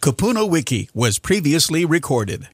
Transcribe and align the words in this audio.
Kupuna 0.00 0.48
Wiki 0.48 0.88
was 0.94 1.18
previously 1.18 1.84
recorded. 1.84 2.46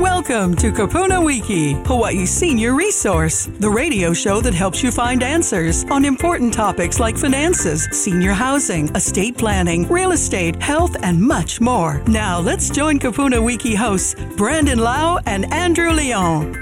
Welcome 0.00 0.56
to 0.56 0.72
Kupuna 0.72 1.24
Wiki, 1.24 1.74
Hawaii's 1.84 2.30
senior 2.30 2.74
resource, 2.74 3.46
the 3.46 3.70
radio 3.70 4.12
show 4.12 4.40
that 4.40 4.52
helps 4.52 4.82
you 4.82 4.90
find 4.90 5.22
answers 5.22 5.84
on 5.84 6.04
important 6.04 6.52
topics 6.52 6.98
like 6.98 7.16
finances, 7.16 7.84
senior 7.92 8.32
housing, 8.32 8.88
estate 8.96 9.38
planning, 9.38 9.86
real 9.86 10.10
estate, 10.10 10.60
health, 10.60 10.96
and 11.04 11.22
much 11.22 11.60
more. 11.60 12.02
Now, 12.08 12.40
let's 12.40 12.68
join 12.68 12.98
Kupuna 12.98 13.40
Wiki 13.40 13.76
hosts 13.76 14.16
Brandon 14.36 14.80
Lau 14.80 15.20
and 15.26 15.52
Andrew 15.52 15.90
Leon. 15.90 16.56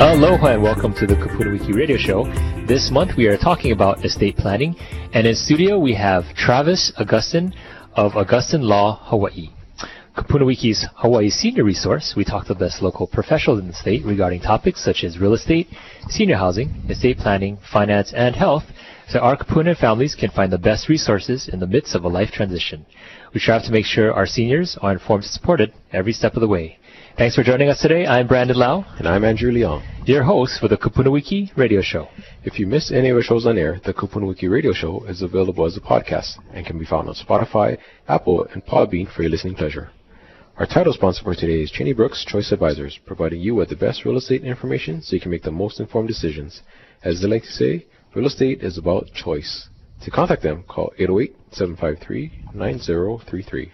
Aloha 0.00 0.54
and 0.54 0.62
welcome 0.62 0.92
to 0.94 1.06
the 1.06 1.14
Kupuna 1.14 1.52
Wiki 1.52 1.72
radio 1.72 1.96
show. 1.96 2.24
This 2.66 2.90
month 2.90 3.16
we 3.16 3.28
are 3.28 3.36
talking 3.36 3.70
about 3.70 4.04
estate 4.04 4.36
planning, 4.36 4.74
and 5.12 5.24
in 5.24 5.36
studio 5.36 5.78
we 5.78 5.94
have 5.94 6.24
Travis 6.34 6.92
Agustin 6.98 7.54
of 7.96 8.16
Agustin 8.16 8.62
Law, 8.62 9.00
Hawaii. 9.04 9.50
Kupuna 10.16 10.46
Wiki's 10.46 10.86
Hawaii 10.96 11.30
Senior 11.30 11.64
Resource, 11.64 12.14
we 12.16 12.24
talk 12.24 12.46
to 12.46 12.54
the 12.54 12.58
best 12.58 12.82
local 12.82 13.06
professionals 13.06 13.60
in 13.60 13.66
the 13.66 13.72
state 13.72 14.04
regarding 14.04 14.40
topics 14.40 14.84
such 14.84 15.02
as 15.04 15.18
real 15.18 15.34
estate, 15.34 15.68
senior 16.08 16.36
housing, 16.36 16.70
estate 16.88 17.18
planning, 17.18 17.58
finance, 17.72 18.12
and 18.16 18.36
health, 18.36 18.64
so 19.08 19.18
our 19.18 19.36
Kupuna 19.36 19.76
families 19.76 20.14
can 20.14 20.30
find 20.30 20.52
the 20.52 20.58
best 20.58 20.88
resources 20.88 21.48
in 21.48 21.60
the 21.60 21.66
midst 21.66 21.94
of 21.94 22.04
a 22.04 22.08
life 22.08 22.30
transition. 22.30 22.86
We 23.32 23.40
strive 23.40 23.64
to 23.64 23.72
make 23.72 23.86
sure 23.86 24.12
our 24.12 24.26
seniors 24.26 24.76
are 24.80 24.92
informed 24.92 25.24
and 25.24 25.32
supported 25.32 25.72
every 25.92 26.12
step 26.12 26.34
of 26.34 26.40
the 26.40 26.48
way. 26.48 26.78
Thanks 27.16 27.36
for 27.36 27.44
joining 27.44 27.68
us 27.68 27.80
today. 27.80 28.06
I'm 28.06 28.26
Brandon 28.26 28.56
Lau. 28.56 28.84
And 28.98 29.06
I'm 29.06 29.22
Andrew 29.24 29.52
Leong. 29.52 29.84
Your 30.04 30.24
host 30.24 30.58
for 30.60 30.66
the 30.66 30.76
Kupuna 30.76 31.12
Wiki 31.12 31.52
radio 31.56 31.80
show. 31.80 32.08
If 32.42 32.58
you 32.58 32.66
missed 32.66 32.90
any 32.90 33.10
of 33.10 33.16
our 33.16 33.22
shows 33.22 33.46
on 33.46 33.56
air, 33.56 33.80
the 33.84 33.94
Kupuna 33.94 34.26
Wiki 34.26 34.48
radio 34.48 34.72
show 34.72 35.04
is 35.04 35.22
available 35.22 35.64
as 35.64 35.76
a 35.76 35.80
podcast 35.80 36.38
and 36.52 36.66
can 36.66 36.76
be 36.76 36.84
found 36.84 37.08
on 37.08 37.14
Spotify, 37.14 37.78
Apple, 38.08 38.48
and 38.52 38.66
Podbean 38.66 39.08
for 39.14 39.22
your 39.22 39.30
listening 39.30 39.54
pleasure. 39.54 39.92
Our 40.56 40.66
title 40.66 40.92
sponsor 40.92 41.22
for 41.22 41.36
today 41.36 41.62
is 41.62 41.70
Cheney 41.70 41.92
Brooks 41.92 42.24
Choice 42.24 42.50
Advisors, 42.50 42.98
providing 43.06 43.40
you 43.40 43.54
with 43.54 43.68
the 43.68 43.76
best 43.76 44.04
real 44.04 44.16
estate 44.16 44.42
information 44.42 45.00
so 45.00 45.14
you 45.14 45.22
can 45.22 45.30
make 45.30 45.44
the 45.44 45.52
most 45.52 45.78
informed 45.78 46.08
decisions. 46.08 46.62
As 47.04 47.20
they 47.20 47.28
like 47.28 47.44
to 47.44 47.52
say, 47.52 47.86
real 48.16 48.26
estate 48.26 48.64
is 48.64 48.76
about 48.76 49.12
choice. 49.14 49.68
To 50.02 50.10
contact 50.10 50.42
them, 50.42 50.64
call 50.66 50.92
808-753-9033. 50.98 53.70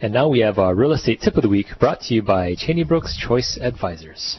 And 0.00 0.12
now 0.12 0.28
we 0.28 0.40
have 0.40 0.58
our 0.58 0.74
real 0.74 0.92
estate 0.92 1.20
tip 1.20 1.36
of 1.36 1.42
the 1.42 1.48
week 1.48 1.78
brought 1.78 2.00
to 2.02 2.14
you 2.14 2.22
by 2.22 2.56
Cheney 2.56 2.82
Brooks 2.82 3.16
Choice 3.16 3.56
Advisors. 3.60 4.38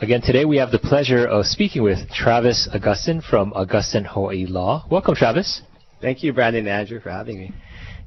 Again, 0.00 0.22
today 0.22 0.44
we 0.44 0.56
have 0.56 0.70
the 0.70 0.78
pleasure 0.78 1.26
of 1.26 1.46
speaking 1.46 1.82
with 1.82 2.08
Travis 2.10 2.68
Agustin 2.72 3.20
from 3.20 3.52
Agustin 3.54 4.04
Hawaii 4.04 4.46
Law. 4.46 4.86
Welcome, 4.90 5.14
Travis. 5.14 5.60
Thank 6.00 6.22
you, 6.22 6.32
Brandon 6.32 6.66
and 6.66 6.70
Andrew, 6.70 7.00
for 7.00 7.10
having 7.10 7.38
me. 7.38 7.52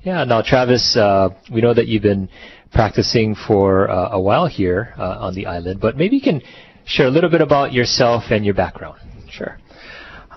Yeah, 0.04 0.26
now, 0.26 0.42
Travis, 0.42 0.98
uh, 0.98 1.30
we 1.50 1.62
know 1.62 1.74
that 1.74 1.88
you've 1.88 2.04
been 2.04 2.28
practicing 2.74 3.36
for 3.36 3.90
uh, 3.90 4.10
a 4.12 4.20
while 4.20 4.48
here 4.48 4.94
uh, 4.98 5.18
on 5.20 5.34
the 5.34 5.46
island, 5.46 5.80
but 5.80 5.96
maybe 5.96 6.18
you 6.18 6.22
can 6.22 6.42
share 6.84 7.08
a 7.08 7.10
little 7.10 7.30
bit 7.30 7.40
about 7.40 7.72
yourself 7.72 8.24
and 8.30 8.44
your 8.44 8.54
background. 8.54 9.00
Sure. 9.32 9.58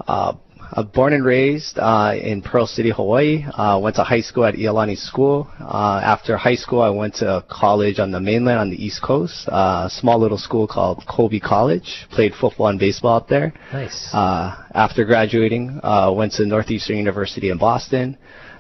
Uh, 0.06 0.34
I'm 0.72 0.86
born 0.88 1.12
and 1.14 1.24
raised 1.24 1.78
uh, 1.78 2.14
in 2.14 2.42
Pearl 2.42 2.66
City, 2.66 2.90
Hawaii. 2.90 3.44
Uh, 3.44 3.80
went 3.82 3.96
to 3.96 4.04
high 4.04 4.20
school 4.20 4.44
at 4.44 4.54
Iolani 4.54 4.96
School. 4.96 5.48
Uh, 5.60 6.00
after 6.02 6.36
high 6.36 6.54
school, 6.54 6.80
I 6.80 6.90
went 6.90 7.14
to 7.16 7.44
college 7.48 7.98
on 7.98 8.12
the 8.12 8.20
mainland 8.20 8.60
on 8.60 8.70
the 8.70 8.76
East 8.76 9.02
Coast, 9.02 9.48
uh, 9.48 9.86
a 9.86 9.90
small 9.90 10.20
little 10.20 10.38
school 10.38 10.68
called 10.68 11.04
Colby 11.08 11.40
College. 11.40 12.06
Played 12.12 12.34
football 12.34 12.68
and 12.68 12.78
baseball 12.78 13.16
up 13.16 13.28
there. 13.28 13.52
Nice. 13.72 14.10
Uh, 14.12 14.56
after 14.74 15.04
graduating, 15.04 15.80
uh, 15.82 16.12
went 16.14 16.32
to 16.34 16.46
Northeastern 16.46 16.98
University 16.98 17.50
in 17.50 17.58
Boston, 17.58 18.16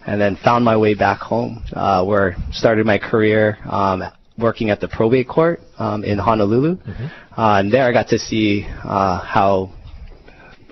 and 0.06 0.20
then 0.20 0.36
found 0.36 0.64
my 0.64 0.76
way 0.76 0.94
back 0.94 1.18
home, 1.18 1.62
uh, 1.72 2.04
where 2.04 2.36
I 2.36 2.52
started 2.52 2.86
my 2.86 2.98
career 2.98 3.58
um, 3.68 4.02
working 4.38 4.70
at 4.70 4.80
the 4.80 4.88
probate 4.88 5.28
court 5.28 5.60
um, 5.78 6.04
in 6.04 6.18
Honolulu. 6.18 6.78
Uh, 7.36 7.60
and 7.60 7.72
there 7.72 7.84
I 7.84 7.92
got 7.92 8.08
to 8.08 8.18
see 8.18 8.66
uh, 8.84 9.20
how 9.20 9.72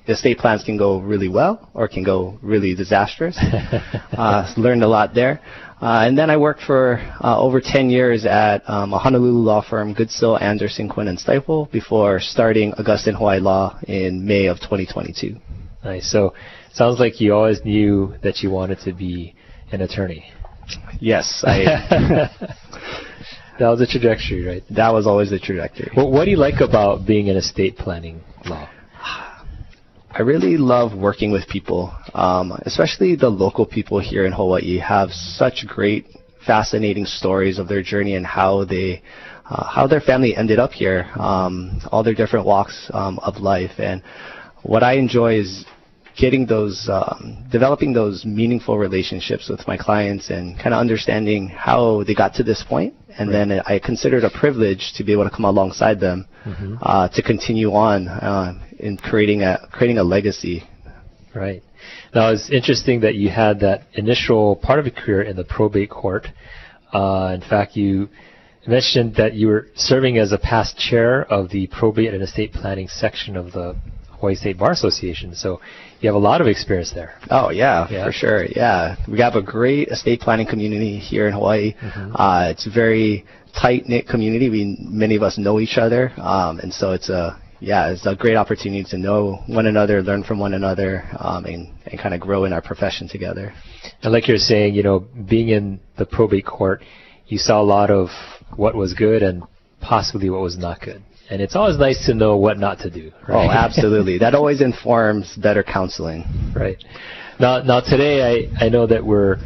estate 0.06 0.38
plans 0.38 0.62
can 0.62 0.76
go 0.76 1.00
really 1.00 1.28
well 1.28 1.70
or 1.74 1.88
can 1.88 2.04
go 2.04 2.38
really 2.42 2.74
disastrous. 2.74 3.36
uh, 4.12 4.52
learned 4.56 4.82
a 4.82 4.88
lot 4.88 5.14
there. 5.14 5.40
Uh, 5.80 6.04
and 6.06 6.16
then 6.16 6.30
I 6.30 6.36
worked 6.36 6.62
for 6.62 6.98
uh, 7.22 7.38
over 7.38 7.60
10 7.60 7.90
years 7.90 8.24
at 8.24 8.68
um, 8.70 8.92
a 8.92 8.98
Honolulu 8.98 9.40
law 9.40 9.62
firm, 9.68 9.94
Goodsill, 9.94 10.40
Anderson, 10.40 10.88
Quinn, 10.88 11.08
and 11.08 11.18
Stifel, 11.18 11.70
before 11.70 12.20
starting 12.20 12.72
Agustin 12.78 13.14
Hawaii 13.14 13.40
Law 13.40 13.78
in 13.86 14.24
May 14.24 14.46
of 14.46 14.60
2022. 14.60 15.36
Nice. 15.84 16.10
So, 16.10 16.32
sounds 16.74 16.98
like 17.00 17.20
you 17.20 17.34
always 17.34 17.64
knew 17.64 18.14
that 18.22 18.40
you 18.42 18.50
wanted 18.50 18.80
to 18.80 18.92
be 18.92 19.34
an 19.72 19.80
attorney. 19.80 20.30
Yes, 21.00 21.42
I, 21.46 22.28
That 23.58 23.68
was 23.68 23.80
a 23.80 23.86
trajectory, 23.86 24.44
right? 24.44 24.62
that 24.70 24.92
was 24.92 25.06
always 25.06 25.30
the 25.30 25.38
trajectory. 25.38 25.90
What, 25.94 26.10
what 26.10 26.24
do 26.24 26.30
you 26.32 26.36
like 26.36 26.60
about 26.60 27.06
being 27.06 27.28
in 27.28 27.36
estate 27.36 27.76
planning 27.76 28.20
law? 28.46 28.68
I 30.16 30.22
really 30.22 30.56
love 30.56 30.96
working 30.96 31.32
with 31.32 31.48
people, 31.48 31.92
um, 32.14 32.52
especially 32.66 33.16
the 33.16 33.28
local 33.28 33.66
people 33.66 33.98
here 34.00 34.26
in 34.26 34.32
Hawaii 34.32 34.78
have 34.78 35.10
such 35.10 35.66
great, 35.66 36.06
fascinating 36.46 37.04
stories 37.04 37.58
of 37.58 37.68
their 37.68 37.82
journey 37.82 38.14
and 38.14 38.24
how 38.24 38.64
they, 38.64 39.02
uh, 39.48 39.66
how 39.66 39.86
their 39.88 40.00
family 40.00 40.36
ended 40.36 40.58
up 40.60 40.70
here, 40.70 41.08
um, 41.16 41.80
all 41.90 42.02
their 42.04 42.14
different 42.14 42.46
walks 42.46 42.90
um, 42.92 43.18
of 43.20 43.38
life. 43.38 43.72
And 43.78 44.02
what 44.62 44.82
I 44.84 44.94
enjoy 44.94 45.34
is 45.38 45.64
getting 46.16 46.46
those, 46.46 46.88
um, 46.90 47.44
developing 47.50 47.92
those 47.92 48.24
meaningful 48.24 48.78
relationships 48.78 49.48
with 49.48 49.66
my 49.66 49.76
clients 49.76 50.30
and 50.30 50.56
kind 50.56 50.72
of 50.72 50.80
understanding 50.80 51.48
how 51.48 52.04
they 52.04 52.14
got 52.14 52.34
to 52.34 52.42
this 52.42 52.62
point. 52.62 52.94
And 53.16 53.32
then 53.32 53.60
I 53.66 53.78
consider 53.78 54.18
it 54.18 54.24
a 54.24 54.30
privilege 54.30 54.92
to 54.96 55.04
be 55.04 55.12
able 55.12 55.24
to 55.24 55.30
come 55.30 55.44
alongside 55.44 56.00
them 56.00 56.26
uh, 56.82 57.08
to 57.08 57.22
continue 57.22 57.72
on 57.72 58.08
uh, 58.08 58.54
in 58.78 58.96
creating 58.96 59.42
a 59.42 59.68
creating 59.70 59.98
a 59.98 60.02
legacy. 60.02 60.64
Right. 61.32 61.62
Now, 62.14 62.30
it's 62.30 62.50
interesting 62.50 63.00
that 63.00 63.14
you 63.14 63.28
had 63.28 63.60
that 63.60 63.82
initial 63.92 64.56
part 64.56 64.78
of 64.78 64.86
your 64.86 64.94
career 64.94 65.22
in 65.22 65.36
the 65.36 65.44
probate 65.44 65.90
court. 65.90 66.26
Uh, 66.92 67.32
in 67.34 67.40
fact, 67.40 67.76
you 67.76 68.08
mentioned 68.66 69.16
that 69.16 69.34
you 69.34 69.48
were 69.48 69.68
serving 69.74 70.18
as 70.18 70.32
a 70.32 70.38
past 70.38 70.78
chair 70.78 71.24
of 71.24 71.50
the 71.50 71.66
probate 71.68 72.14
and 72.14 72.22
estate 72.22 72.52
planning 72.52 72.88
section 72.88 73.36
of 73.36 73.52
the 73.52 73.76
Hawaii 74.20 74.34
State 74.34 74.58
Bar 74.58 74.72
Association. 74.72 75.34
So 75.34 75.60
you 76.00 76.08
have 76.08 76.16
a 76.16 76.18
lot 76.30 76.40
of 76.40 76.46
experience 76.46 76.92
there. 76.92 77.14
Oh 77.30 77.50
yeah, 77.50 77.86
Yeah. 77.90 78.04
for 78.06 78.12
sure. 78.12 78.44
Yeah, 78.46 78.96
we 79.08 79.20
have 79.20 79.36
a 79.36 79.42
great 79.42 79.88
estate 79.88 80.20
planning 80.20 80.46
community 80.46 80.98
here 80.98 81.26
in 81.26 81.32
Hawaii. 81.34 81.74
Uh, 82.14 82.48
it's 82.50 82.66
a 82.66 82.70
very 82.70 83.24
tight 83.60 83.86
knit 83.88 84.08
community. 84.08 84.50
We 84.50 84.76
many 84.80 85.16
of 85.16 85.22
us 85.22 85.38
know 85.38 85.60
each 85.60 85.78
other, 85.78 86.12
um, 86.18 86.58
and 86.60 86.72
so 86.72 86.92
it's 86.92 87.08
a 87.08 87.40
yeah, 87.60 87.90
it's 87.90 88.04
a 88.04 88.14
great 88.14 88.36
opportunity 88.36 88.84
to 88.90 88.98
know 88.98 89.42
one 89.46 89.66
another, 89.66 90.02
learn 90.02 90.22
from 90.22 90.38
one 90.38 90.52
another, 90.54 91.04
um, 91.18 91.46
and 91.46 91.68
and 91.86 91.98
kind 91.98 92.14
of 92.14 92.20
grow 92.20 92.44
in 92.44 92.52
our 92.52 92.60
profession 92.60 93.08
together. 93.08 93.54
And 94.02 94.12
like 94.12 94.28
you're 94.28 94.36
saying, 94.36 94.74
you 94.74 94.82
know, 94.82 95.00
being 95.28 95.48
in 95.48 95.80
the 95.96 96.04
probate 96.04 96.44
court, 96.46 96.82
you 97.26 97.38
saw 97.38 97.60
a 97.60 97.64
lot 97.76 97.90
of 97.90 98.08
what 98.56 98.74
was 98.74 98.92
good 98.94 99.22
and 99.22 99.42
possibly 99.80 100.28
what 100.30 100.40
was 100.40 100.58
not 100.58 100.80
good. 100.80 101.02
And 101.30 101.40
it's 101.40 101.56
always 101.56 101.78
nice 101.78 102.04
to 102.06 102.14
know 102.14 102.36
what 102.36 102.58
not 102.58 102.78
to 102.80 102.90
do. 102.90 103.10
Oh, 103.28 103.48
absolutely. 103.50 104.18
that 104.18 104.34
always 104.34 104.60
informs 104.60 105.34
better 105.36 105.62
counseling. 105.62 106.24
Right. 106.54 106.76
Now, 107.40 107.62
now 107.62 107.80
today 107.80 108.48
I, 108.60 108.66
I 108.66 108.68
know 108.68 108.86
that 108.86 109.04
we're 109.04 109.38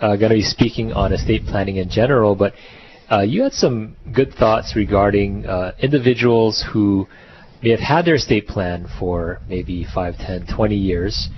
uh, 0.00 0.16
going 0.16 0.30
to 0.30 0.36
be 0.36 0.42
speaking 0.42 0.92
on 0.92 1.12
estate 1.12 1.44
planning 1.46 1.76
in 1.76 1.90
general, 1.90 2.34
but 2.34 2.54
uh, 3.10 3.20
you 3.20 3.42
had 3.42 3.52
some 3.52 3.96
good 4.12 4.32
thoughts 4.34 4.74
regarding 4.74 5.46
uh, 5.46 5.72
individuals 5.78 6.64
who 6.72 7.06
may 7.62 7.70
have 7.70 7.80
had 7.80 8.04
their 8.04 8.16
estate 8.16 8.48
plan 8.48 8.86
for 8.98 9.40
maybe 9.48 9.86
5, 9.94 10.16
10, 10.16 10.46
20 10.54 10.74
years, 10.74 11.28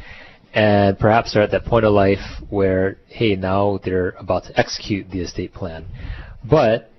and 0.55 0.99
perhaps 0.99 1.35
they're 1.35 1.43
at 1.43 1.51
that 1.51 1.65
point 1.65 1.85
of 1.85 1.93
life 1.93 2.19
where, 2.49 2.97
hey, 3.07 3.37
now 3.37 3.79
they're 3.85 4.11
about 4.19 4.45
to 4.45 4.59
execute 4.59 5.11
the 5.11 5.21
estate 5.21 5.53
plan. 5.53 5.85
But 6.49 6.91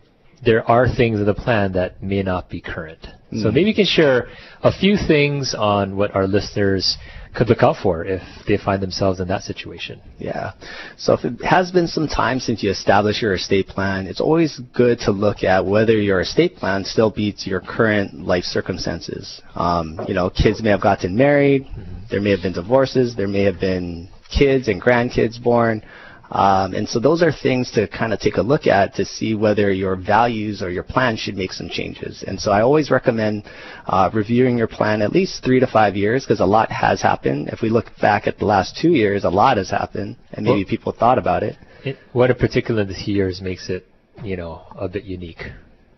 there 0.43 0.69
are 0.69 0.87
things 0.87 1.19
in 1.19 1.25
the 1.25 1.33
plan 1.33 1.73
that 1.73 2.01
may 2.01 2.23
not 2.23 2.49
be 2.49 2.61
current. 2.61 3.07
Mm. 3.31 3.43
So 3.43 3.51
maybe 3.51 3.69
you 3.69 3.75
can 3.75 3.85
share 3.85 4.27
a 4.63 4.71
few 4.71 4.95
things 4.95 5.53
on 5.57 5.95
what 5.95 6.15
our 6.15 6.27
listeners 6.27 6.97
could 7.35 7.47
look 7.47 7.61
out 7.61 7.75
for 7.81 8.03
if 8.03 8.21
they 8.47 8.57
find 8.57 8.81
themselves 8.81 9.19
in 9.19 9.27
that 9.27 9.43
situation. 9.43 10.01
Yeah. 10.17 10.53
So 10.97 11.13
if 11.13 11.25
it 11.25 11.43
has 11.43 11.71
been 11.71 11.87
some 11.87 12.07
time 12.07 12.39
since 12.39 12.63
you 12.63 12.71
established 12.71 13.21
your 13.21 13.33
estate 13.33 13.67
plan, 13.67 14.07
it's 14.07 14.19
always 14.19 14.59
good 14.73 14.99
to 15.01 15.11
look 15.11 15.43
at 15.43 15.65
whether 15.65 15.93
your 15.93 16.21
estate 16.21 16.55
plan 16.55 16.83
still 16.83 17.11
beats 17.11 17.45
your 17.45 17.61
current 17.61 18.25
life 18.25 18.45
circumstances. 18.45 19.41
Um, 19.55 19.99
you 20.07 20.15
know, 20.15 20.29
kids 20.29 20.63
may 20.63 20.69
have 20.69 20.81
gotten 20.81 21.15
married, 21.15 21.65
mm-hmm. 21.65 22.05
there 22.09 22.21
may 22.21 22.31
have 22.31 22.41
been 22.41 22.53
divorces, 22.53 23.15
there 23.15 23.27
may 23.27 23.43
have 23.43 23.59
been 23.59 24.09
kids 24.35 24.67
and 24.67 24.81
grandkids 24.81 25.41
born. 25.41 25.83
Um, 26.31 26.75
and 26.75 26.87
so 26.87 26.99
those 26.99 27.23
are 27.23 27.31
things 27.31 27.71
to 27.71 27.87
kind 27.87 28.13
of 28.13 28.19
take 28.19 28.37
a 28.37 28.41
look 28.41 28.67
at 28.67 28.95
to 28.95 29.05
see 29.05 29.33
whether 29.33 29.71
your 29.71 29.95
values 29.95 30.61
or 30.61 30.69
your 30.69 30.83
plan 30.83 31.17
should 31.17 31.35
make 31.35 31.51
some 31.51 31.69
changes. 31.69 32.23
And 32.25 32.39
so 32.39 32.51
I 32.51 32.61
always 32.61 32.91
recommend 32.91 33.45
uh, 33.87 34.11
reviewing 34.13 34.57
your 34.57 34.67
plan 34.67 35.01
at 35.01 35.11
least 35.11 35.43
three 35.43 35.59
to 35.59 35.65
five 35.67 35.95
years 35.95 36.23
because 36.23 36.39
a 36.39 36.45
lot 36.45 36.71
has 36.71 37.01
happened. 37.01 37.49
If 37.49 37.61
we 37.61 37.69
look 37.69 37.85
back 37.99 38.27
at 38.27 38.37
the 38.37 38.45
last 38.45 38.77
two 38.79 38.91
years, 38.91 39.23
a 39.23 39.29
lot 39.29 39.57
has 39.57 39.71
happened, 39.71 40.17
and 40.31 40.45
maybe 40.45 40.63
well, 40.63 40.69
people 40.69 40.91
thought 40.91 41.17
about 41.17 41.41
it. 41.41 41.57
it. 41.83 41.97
What 42.13 42.29
in 42.29 42.37
particular 42.37 42.85
the 42.85 42.93
two 42.93 43.11
years 43.11 43.41
makes 43.41 43.69
it, 43.69 43.87
you 44.23 44.37
know, 44.37 44.61
a 44.77 44.87
bit 44.87 45.05
unique 45.05 45.43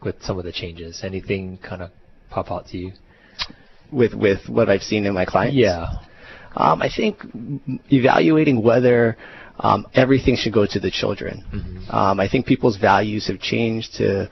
with 0.01 0.15
some 0.21 0.39
of 0.39 0.45
the 0.45 0.53
changes? 0.53 1.01
Anything 1.03 1.57
kind 1.57 1.81
of 1.81 1.91
pop 2.29 2.51
out 2.51 2.67
to 2.67 2.77
you? 2.77 2.93
With 3.91 4.13
with 4.13 4.47
what 4.47 4.69
I've 4.69 4.83
seen 4.83 5.05
in 5.05 5.13
my 5.13 5.25
clients? 5.25 5.57
Yeah. 5.57 5.87
Um, 6.55 6.81
I 6.81 6.89
think 6.89 7.21
evaluating 7.91 8.61
whether 8.61 9.17
um, 9.61 9.87
everything 9.93 10.35
should 10.35 10.53
go 10.53 10.65
to 10.65 10.79
the 10.79 10.91
children. 10.91 11.43
Mm-hmm. 11.53 11.95
Um, 11.95 12.19
I 12.19 12.27
think 12.27 12.45
people's 12.45 12.77
values 12.77 13.27
have 13.27 13.39
changed 13.39 13.95
to 13.95 14.29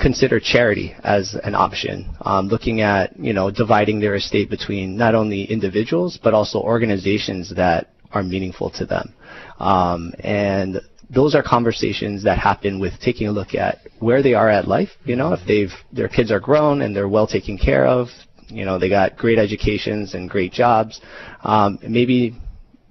consider 0.00 0.40
charity 0.40 0.94
as 1.04 1.36
an 1.44 1.54
option, 1.54 2.10
um, 2.22 2.48
looking 2.48 2.80
at 2.80 3.16
you 3.18 3.32
know 3.32 3.50
dividing 3.50 4.00
their 4.00 4.16
estate 4.16 4.50
between 4.50 4.96
not 4.96 5.14
only 5.14 5.44
individuals 5.44 6.18
but 6.22 6.34
also 6.34 6.58
organizations 6.60 7.54
that 7.54 7.90
are 8.12 8.22
meaningful 8.22 8.70
to 8.70 8.84
them, 8.84 9.14
um, 9.58 10.12
and 10.20 10.80
those 11.08 11.34
are 11.34 11.42
conversations 11.42 12.24
that 12.24 12.38
happen 12.38 12.80
with 12.80 12.92
taking 13.00 13.28
a 13.28 13.32
look 13.32 13.54
at 13.54 13.78
where 13.98 14.22
they 14.22 14.34
are 14.34 14.48
at 14.48 14.66
life. 14.66 14.90
You 15.04 15.16
know, 15.16 15.32
if 15.32 15.40
they've 15.46 15.72
their 15.92 16.08
kids 16.08 16.32
are 16.32 16.40
grown 16.40 16.82
and 16.82 16.94
they're 16.94 17.08
well 17.08 17.26
taken 17.26 17.56
care 17.56 17.86
of, 17.86 18.08
you 18.48 18.64
know, 18.64 18.78
they 18.78 18.88
got 18.88 19.16
great 19.16 19.38
educations 19.38 20.14
and 20.14 20.28
great 20.28 20.52
jobs. 20.52 21.00
Um, 21.42 21.78
maybe 21.86 22.34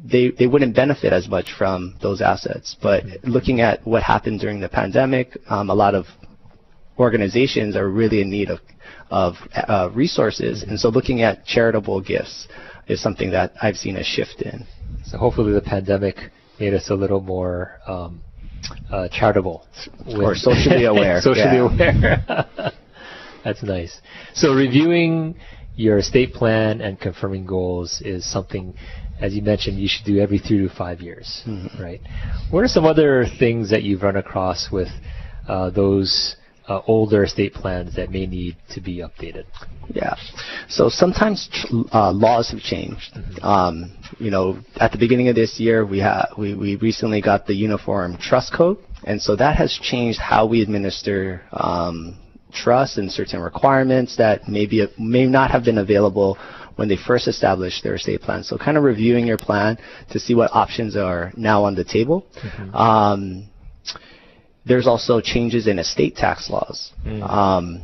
they, 0.04 0.32
they 0.32 0.48
wouldn't 0.48 0.76
benefit 0.76 1.12
as 1.12 1.28
much 1.28 1.52
from 1.58 1.96
those 2.02 2.22
assets. 2.22 2.76
But 2.82 3.04
looking 3.24 3.62
at 3.62 3.86
what 3.86 4.04
happened 4.04 4.40
during 4.40 4.60
the 4.60 4.70
pandemic, 4.70 5.38
um, 5.50 5.70
a 5.70 5.74
lot 5.74 5.96
of 5.96 6.06
organizations 6.98 7.76
are 7.76 7.90
really 7.90 8.22
in 8.22 8.30
need 8.30 8.50
of, 8.50 8.60
of 9.10 9.36
uh, 9.54 9.90
resources. 9.94 10.64
And 10.64 10.80
so 10.80 10.90
looking 10.90 11.22
at 11.22 11.46
charitable 11.46 12.02
gifts 12.02 12.48
is 12.88 13.02
something 13.02 13.32
that 13.32 13.54
I've 13.62 13.78
seen 13.78 13.98
a 13.98 14.04
shift 14.04 14.42
in. 14.42 14.66
So 15.06 15.18
hopefully 15.18 15.54
the 15.54 15.62
pandemic 15.62 16.16
made 16.60 16.74
us 16.74 16.90
a 16.90 16.96
little 16.96 17.22
more 17.22 17.80
um, 17.88 18.22
uh, 18.92 19.08
charitable. 19.10 19.68
Or 20.08 20.36
socially 20.36 20.86
aware. 20.86 21.22
socially 21.22 21.58
aware. 21.58 22.24
That's 23.44 23.64
nice. 23.64 24.00
So 24.34 24.54
reviewing 24.54 25.36
your 25.76 26.00
estate 26.00 26.34
plan 26.34 26.82
and 26.82 27.00
confirming 27.00 27.46
goals 27.46 28.02
is 28.04 28.30
something 28.30 28.74
as 29.20 29.34
you 29.34 29.42
mentioned, 29.42 29.78
you 29.78 29.88
should 29.88 30.06
do 30.06 30.20
every 30.20 30.40
three 30.40 30.60
to 30.60 30.70
five 30.70 31.02
years, 31.02 31.44
mm-hmm. 31.46 31.82
right? 31.82 32.02
What 32.52 32.64
are 32.64 32.68
some 32.68 32.86
other 32.86 33.26
things 33.38 33.70
that 33.72 33.84
you've 33.84 34.02
run 34.02 34.16
across 34.16 34.70
with 34.72 34.88
uh, 35.48 35.70
those 35.72 36.36
uh, 36.68 36.82
older 36.88 37.24
estate 37.24 37.54
plans 37.54 37.96
that 37.96 38.12
may 38.12 38.26
need 38.26 38.56
to 38.72 38.82
be 38.82 38.98
updated? 38.98 39.46
Yeah. 39.90 40.16
So 40.70 40.88
sometimes 40.88 41.50
uh, 41.92 42.12
laws 42.12 42.52
have 42.52 42.62
changed. 42.62 43.14
Mm-hmm. 43.14 43.44
Um, 43.44 43.98
you 44.20 44.32
know, 44.32 44.60
at 44.78 44.92
the 44.92 44.98
beginning 44.98 45.28
of 45.28 45.36
this 45.36 45.60
year, 45.60 45.86
we, 45.86 46.00
ha- 46.00 46.28
we, 46.38 46.54
we 46.54 46.76
recently 46.78 47.22
got 47.22 47.46
the 47.46 47.56
Uniform 47.56 48.18
Trust 48.18 48.54
Code, 48.54 48.78
and 49.04 49.22
so 49.22 49.36
that 49.36 49.58
has 49.58 49.78
changed 49.82 50.20
how 50.20 50.46
we 50.46 50.62
administer 50.62 51.42
um, 51.52 52.18
trust 52.54 52.98
and 52.98 53.12
certain 53.12 53.42
requirements 53.42 54.18
that 54.18 54.48
maybe 54.48 54.88
may 54.98 55.26
not 55.26 55.52
have 55.52 55.64
been 55.64 55.78
available 55.78 56.38
when 56.80 56.88
they 56.88 56.96
first 56.96 57.28
established 57.28 57.84
their 57.84 57.96
estate 57.96 58.22
plan. 58.22 58.42
So 58.42 58.58
kind 58.58 58.78
of 58.78 58.86
reviewing 58.86 59.28
your 59.28 59.38
plan 59.38 59.78
to 60.12 60.18
see 60.18 60.34
what 60.34 60.50
options 60.56 60.96
are 60.96 61.34
now 61.36 61.66
on 61.66 61.76
the 61.76 61.84
table. 61.84 62.26
Mm-hmm. 62.42 62.74
Um, 62.74 63.50
there's 64.66 64.88
also 64.88 65.20
changes 65.20 65.68
in 65.68 65.78
estate 65.78 66.16
tax 66.16 66.50
laws. 66.50 66.94
Mm. 67.06 67.30
Um, 67.30 67.84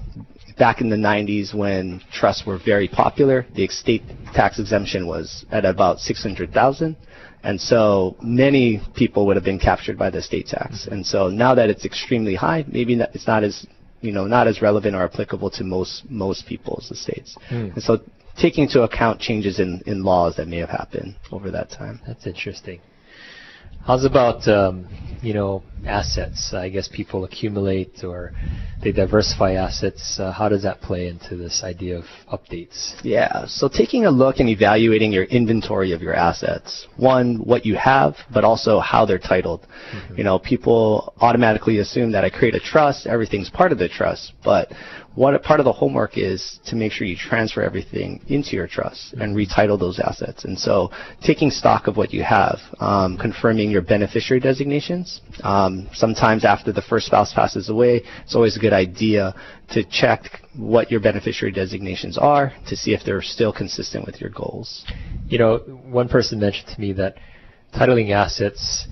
back 0.57 0.79
in 0.79 0.89
the 0.89 0.95
90s 0.95 1.53
when 1.53 2.01
trusts 2.13 2.45
were 2.45 2.57
very 2.57 2.87
popular, 2.87 3.45
the 3.53 3.65
estate 3.65 4.03
tax 4.33 4.59
exemption 4.59 5.07
was 5.07 5.45
at 5.51 5.65
about 5.65 5.99
600,000. 5.99 6.95
And 7.43 7.59
so 7.59 8.15
many 8.21 8.81
people 8.95 9.25
would 9.25 9.35
have 9.35 9.43
been 9.43 9.59
captured 9.59 9.97
by 9.97 10.09
the 10.09 10.19
estate 10.19 10.47
tax. 10.47 10.85
Mm-hmm. 10.85 10.93
And 10.93 11.05
so 11.05 11.27
now 11.27 11.53
that 11.55 11.69
it's 11.69 11.83
extremely 11.83 12.35
high, 12.35 12.63
maybe 12.65 12.93
it's 13.13 13.27
not 13.27 13.43
as 13.43 13.67
you 13.99 14.11
know 14.11 14.25
not 14.25 14.47
as 14.47 14.61
relevant 14.61 14.95
or 14.95 15.03
applicable 15.03 15.49
to 15.49 15.63
most 15.63 16.09
most 16.09 16.45
people's 16.45 16.91
estates. 16.91 17.35
Mm. 17.49 17.73
And 17.73 17.83
so 17.83 17.99
taking 18.37 18.65
into 18.65 18.81
account 18.83 19.19
changes 19.19 19.59
in, 19.59 19.81
in 19.85 20.03
laws 20.03 20.35
that 20.37 20.47
may 20.47 20.57
have 20.57 20.69
happened 20.69 21.15
over 21.31 21.51
that 21.51 21.69
time. 21.69 22.01
That's 22.07 22.27
interesting. 22.27 22.81
How's 23.85 24.03
about 24.03 24.47
um, 24.47 24.87
you 25.21 25.35
know 25.35 25.61
assets? 25.85 26.55
I 26.55 26.69
guess 26.69 26.87
people 26.87 27.23
accumulate 27.23 28.03
or 28.03 28.31
they 28.81 28.91
diversify 28.91 29.53
assets. 29.53 30.19
Uh, 30.19 30.31
how 30.31 30.49
does 30.49 30.63
that 30.63 30.81
play 30.81 31.07
into 31.07 31.35
this 31.35 31.61
idea 31.63 31.99
of 31.99 32.05
updates? 32.33 32.95
Yeah. 33.03 33.45
So 33.45 33.69
taking 33.69 34.05
a 34.05 34.09
look 34.09 34.39
and 34.39 34.49
evaluating 34.49 35.11
your 35.11 35.25
inventory 35.25 35.91
of 35.91 36.01
your 36.01 36.15
assets. 36.15 36.87
One, 36.97 37.35
what 37.37 37.63
you 37.63 37.75
have, 37.75 38.15
but 38.33 38.43
also 38.43 38.79
how 38.79 39.05
they're 39.05 39.19
titled. 39.19 39.61
Mm-hmm. 39.61 40.17
You 40.17 40.23
know, 40.23 40.39
people 40.39 41.13
automatically 41.21 41.77
assume 41.77 42.11
that 42.13 42.25
I 42.25 42.31
create 42.31 42.55
a 42.55 42.59
trust, 42.59 43.05
everything's 43.05 43.51
part 43.51 43.71
of 43.71 43.77
the 43.77 43.87
trust, 43.87 44.33
but 44.43 44.71
what 45.15 45.41
part 45.43 45.61
of 45.61 45.63
the 45.63 45.71
homework 45.71 46.17
is 46.17 46.59
to 46.65 46.75
make 46.75 46.91
sure 46.91 47.07
you 47.07 47.15
transfer 47.15 47.61
everything 47.61 48.21
into 48.27 48.55
your 48.55 48.67
trust 48.67 49.13
and 49.13 49.35
retitle 49.35 49.79
those 49.79 49.97
assets. 49.99 50.43
And 50.43 50.59
so 50.59 50.91
taking 51.21 51.49
stock 51.49 51.87
of 51.87 51.95
what 51.95 52.13
you 52.13 52.21
have, 52.21 52.59
um, 52.79 53.17
confirming 53.17 53.71
your 53.71 53.81
beneficiary 53.81 54.41
designations. 54.41 55.21
Um, 55.43 55.89
sometimes 55.93 56.43
after 56.43 56.73
the 56.73 56.81
first 56.81 57.07
spouse 57.07 57.33
passes 57.33 57.69
away, 57.69 58.03
it's 58.23 58.35
always 58.35 58.57
a 58.57 58.59
good 58.59 58.73
idea 58.73 59.33
to 59.71 59.83
check 59.85 60.41
what 60.55 60.91
your 60.91 60.99
beneficiary 60.99 61.53
designations 61.53 62.17
are 62.17 62.53
to 62.67 62.75
see 62.75 62.93
if 62.93 63.01
they're 63.05 63.21
still 63.21 63.53
consistent 63.53 64.05
with 64.05 64.19
your 64.19 64.29
goals. 64.29 64.85
You 65.27 65.39
know, 65.39 65.57
one 65.85 66.09
person 66.09 66.39
mentioned 66.39 66.67
to 66.75 66.81
me 66.81 66.91
that 66.93 67.15
titling 67.73 68.11
assets, 68.11 68.87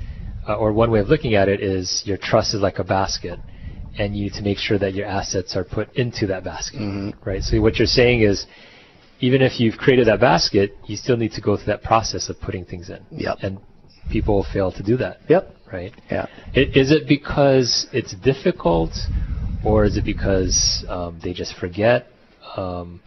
uh, 0.48 0.56
or 0.56 0.72
one 0.72 0.90
way 0.90 1.00
of 1.00 1.10
looking 1.10 1.36
at 1.36 1.50
it 1.50 1.62
is 1.62 2.02
your 2.06 2.18
trust 2.18 2.54
is 2.54 2.62
like 2.62 2.80
a 2.80 2.84
basket 2.84 3.40
and 3.98 4.16
you 4.16 4.26
need 4.26 4.34
to 4.34 4.42
make 4.42 4.58
sure 4.58 4.78
that 4.80 4.94
your 4.94 5.06
assets 5.06 5.56
are 5.56 5.64
put 5.64 5.94
into 5.96 6.28
that 6.28 6.44
basket, 6.44 6.82
mm-hmm. 6.82 7.30
right? 7.30 7.42
So 7.42 7.62
what 7.62 7.78
you're 7.78 7.86
saying 7.86 8.22
is, 8.22 8.46
even 9.20 9.42
if 9.42 9.60
you've 9.60 9.78
created 9.78 10.08
that 10.08 10.20
basket, 10.20 10.76
you 10.86 10.98
still 10.98 11.16
need 11.16 11.32
to 11.34 11.42
go 11.42 11.56
through 11.56 11.68
that 11.68 11.84
process 11.84 12.30
of 12.30 12.40
putting 12.42 12.66
things 12.66 12.90
in. 12.90 13.06
Yep. 13.12 13.38
And 13.42 13.60
people 14.10 14.46
fail 14.52 14.72
to 14.72 14.84
do 14.84 14.98
that. 14.98 15.20
Yep. 15.30 15.56
Right. 15.72 15.94
Yeah. 16.12 16.28
It, 16.54 16.76
is 16.76 16.92
it 16.92 17.08
because 17.08 17.88
it's 17.94 18.14
difficult, 18.16 18.92
or 19.66 19.86
is 19.86 19.98
it 19.98 20.04
because 20.04 20.86
um, 20.90 21.20
they 21.24 21.34
just 21.34 21.56
forget? 21.56 22.08
Um, 22.58 23.02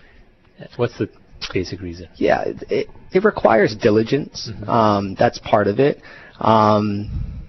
what's 0.76 0.96
the 0.98 1.08
basic 1.52 1.80
reason? 1.80 2.08
Yeah, 2.16 2.44
it, 2.46 2.88
it 3.12 3.24
requires 3.24 3.76
diligence. 3.76 4.50
Mm-hmm. 4.50 4.70
Um, 4.70 5.16
that's 5.18 5.38
part 5.38 5.66
of 5.66 5.78
it. 5.80 6.00
Um, 6.38 7.42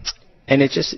and 0.48 0.62
it 0.62 0.72
just 0.72 0.98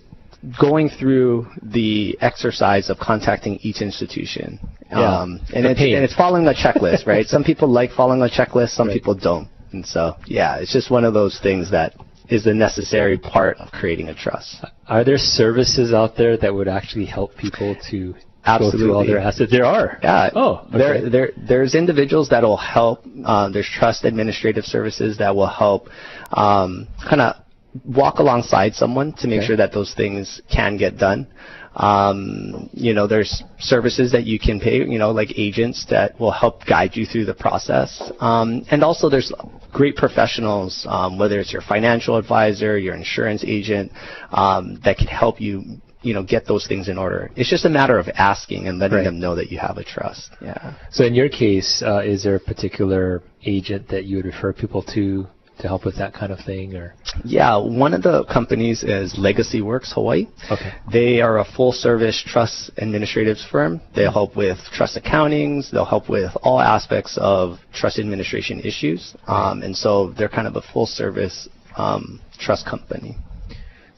going 0.60 0.90
through 0.90 1.48
the 1.62 2.18
exercise 2.22 2.90
of 2.90 2.98
contacting 2.98 3.60
each 3.62 3.82
institution. 3.82 4.60
Yeah, 4.90 5.22
um, 5.22 5.40
and, 5.54 5.66
it's, 5.66 5.80
and, 5.80 6.04
it's, 6.04 6.16
following 6.16 6.48
a 6.48 6.54
checklist, 6.54 7.06
right? 7.06 7.26
some 7.28 7.44
people 7.44 7.68
like 7.68 7.92
following 7.92 8.22
a 8.22 8.30
checklist, 8.30 8.70
some 8.70 8.88
right. 8.88 8.94
people 8.94 9.16
don't. 9.16 9.50
And 9.72 9.86
so, 9.86 10.16
yeah, 10.26 10.58
it's 10.58 10.74
just 10.74 10.90
one 10.90 11.04
of 11.04 11.14
those 11.14 11.40
things 11.42 11.72
that 11.72 11.94
is 12.30 12.44
the 12.44 12.54
necessary 12.54 13.18
part 13.18 13.58
of 13.58 13.72
creating 13.72 14.08
a 14.10 14.16
trust. 14.16 14.64
Are 14.88 15.04
there 15.04 15.18
services 15.18 15.94
out 15.94 16.16
there 16.16 16.38
that 16.38 16.54
would 16.54 16.68
actually 16.68 17.06
help 17.06 17.36
people 17.36 17.76
to 17.90 18.16
Absolutely. 18.46 18.80
go 18.80 18.86
through 18.86 18.96
all 18.96 19.06
their 19.06 19.20
assets? 19.20 19.52
There 19.52 19.66
are. 19.66 20.00
Yeah. 20.02 20.30
Oh, 20.36 20.66
okay. 20.70 20.78
there, 20.78 21.10
there, 21.10 21.32
there's 21.38 21.76
individuals 21.76 22.30
that 22.30 22.44
will 22.44 22.58
help. 22.58 23.06
Uh, 23.26 23.50
there's 23.50 23.68
trust 23.68 24.06
administrative 24.06 24.66
services 24.66 25.18
that 25.18 25.36
will 25.36 25.48
help 25.48 25.90
um, 26.32 26.88
kind 27.08 27.22
of 27.22 27.36
walk 27.86 28.20
alongside 28.20 28.74
someone 28.76 29.14
to 29.14 29.28
make 29.28 29.40
Okay. 29.40 29.48
sure 29.48 29.58
that 29.58 29.72
those 29.72 29.94
things 29.94 30.42
can 30.52 30.78
get 30.78 30.98
done. 30.98 31.28
Um, 31.76 32.70
you 32.74 32.94
know, 32.94 33.06
there's 33.08 33.44
services 33.60 34.12
that 34.12 34.26
you 34.26 34.40
can 34.40 34.60
pay, 34.60 34.78
you 34.78 34.98
know, 34.98 35.12
like 35.12 35.38
agents 35.38 35.86
that 35.90 36.20
will 36.20 36.32
help 36.32 36.66
guide 36.66 36.96
you 36.96 37.06
through 37.06 37.26
the 37.26 37.34
process. 37.34 38.02
Um, 38.20 38.66
and 38.72 38.84
also 38.84 39.08
there's 39.08 39.32
great 39.72 39.96
professionals, 39.96 40.86
um, 40.90 41.18
whether 41.20 41.40
it's 41.40 41.54
your 41.54 41.62
financial 41.62 42.18
advisor, 42.18 42.78
your 42.78 42.96
insurance 42.96 43.44
agent, 43.46 43.92
um, 44.32 44.80
that 44.84 44.98
can 44.98 45.08
help 45.08 45.40
you, 45.40 45.64
you 46.02 46.14
know, 46.14 46.24
get 46.24 46.48
those 46.48 46.66
things 46.66 46.90
in 46.90 46.98
order. 46.98 47.30
It's 47.36 47.50
just 47.50 47.66
a 47.66 47.70
matter 47.70 48.00
of 48.00 48.10
asking 48.16 48.68
and 48.68 48.80
letting 48.80 48.98
Right. 48.98 49.04
them 49.04 49.20
know 49.20 49.36
that 49.36 49.52
you 49.52 49.60
have 49.60 49.78
a 49.78 49.84
trust. 49.84 50.32
Yeah. 50.42 50.74
So 50.92 51.04
in 51.06 51.14
your 51.14 51.30
case, 51.30 51.84
uh, 51.86 52.00
is 52.00 52.24
there 52.24 52.36
a 52.36 52.40
particular 52.40 53.22
agent 53.46 53.88
that 53.90 54.06
you 54.06 54.18
would 54.18 54.26
refer 54.26 54.54
people 54.54 54.82
to 54.96 55.28
to 55.60 55.68
help 55.68 55.86
with 55.86 55.98
that 55.98 56.14
kind 56.14 56.32
of 56.32 56.40
thing, 56.46 56.76
or 56.76 56.94
Yeah, 57.26 57.58
one 57.58 57.94
of 57.94 58.02
the 58.02 58.24
companies 58.26 58.84
is 58.84 59.18
Legacy 59.18 59.62
Works 59.62 59.92
Hawaii. 59.94 60.28
okay, 60.52 60.74
They 60.92 61.22
are 61.22 61.40
a 61.40 61.46
full 61.46 61.72
service 61.72 62.22
trust 62.26 62.72
administrative 62.78 63.38
firm. 63.52 63.82
They'll 63.96 64.12
help 64.12 64.36
with 64.36 64.58
trust 64.74 64.98
accountings. 64.98 65.70
They'll 65.72 65.86
help 65.86 66.10
with 66.10 66.32
all 66.44 66.60
aspects 66.62 67.18
of 67.22 67.58
trust 67.74 68.00
administration 68.00 68.62
issues. 68.62 69.16
Um, 69.28 69.62
and 69.64 69.76
so 69.76 70.12
they're 70.18 70.30
kind 70.30 70.48
of 70.48 70.56
a 70.56 70.62
full 70.74 70.86
service 70.86 71.48
um, 71.76 72.22
trust 72.40 72.66
company. 72.66 73.18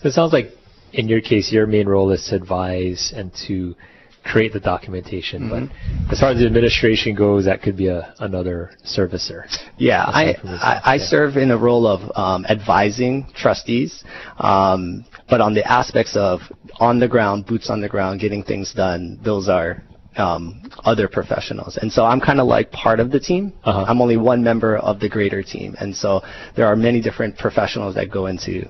so 0.02 0.10
it 0.10 0.14
sounds 0.14 0.34
like 0.34 0.48
in 0.94 1.08
your 1.08 1.22
case, 1.22 1.52
your 1.52 1.68
main 1.68 1.88
role 1.88 2.12
is 2.12 2.26
to 2.30 2.36
advise 2.36 3.14
and 3.16 3.32
to 3.48 3.76
create 4.24 4.54
the 4.54 4.60
documentation. 4.60 5.50
But 5.50 6.12
as 6.12 6.20
far 6.20 6.32
as 6.32 6.40
the 6.40 6.46
administration 6.46 7.16
goes, 7.16 7.46
that 7.46 7.62
could 7.62 7.76
be 7.76 7.88
a, 7.88 8.14
another 8.20 8.72
servicer. 8.86 9.46
Yeah, 9.78 10.04
I, 10.04 10.24
Aside 10.24 10.42
from 10.42 10.52
this, 10.52 10.62
I, 10.62 10.82
I 10.84 10.96
yeah. 10.96 11.06
serve 11.06 11.38
in 11.38 11.52
a 11.52 11.58
role 11.58 11.88
of 11.88 12.12
um, 12.16 12.46
advising 12.46 13.28
trustees, 13.36 14.04
um, 14.38 15.06
but 15.30 15.42
on 15.42 15.54
the 15.54 15.66
aspects 15.70 16.16
of 16.16 16.42
on 16.80 17.00
the 17.00 17.08
ground, 17.08 17.46
boots 17.46 17.70
on 17.70 17.82
the 17.82 17.90
ground, 17.90 18.20
getting 18.20 18.44
things 18.44 18.74
done, 18.74 19.20
those 19.24 19.50
are 19.50 19.84
um, 20.18 20.70
other 20.84 21.08
professionals. 21.08 21.78
And 21.82 21.92
so 21.92 22.04
I'm 22.04 22.20
kind 22.20 22.40
of 22.40 22.48
like 22.48 22.72
part 22.72 23.00
of 23.00 23.12
the 23.12 23.20
team. 23.20 23.54
Uh-huh. 23.64 23.86
I'm 23.88 24.02
only 24.02 24.18
one 24.18 24.44
member 24.44 24.78
of 24.78 25.00
the 25.00 25.10
greater 25.10 25.42
team, 25.42 25.76
and 25.80 25.96
so 25.96 26.22
there 26.56 26.68
are 26.68 26.76
many 26.76 27.02
different 27.02 27.38
professionals 27.38 27.96
that 27.96 28.12
go 28.12 28.28
into 28.28 28.68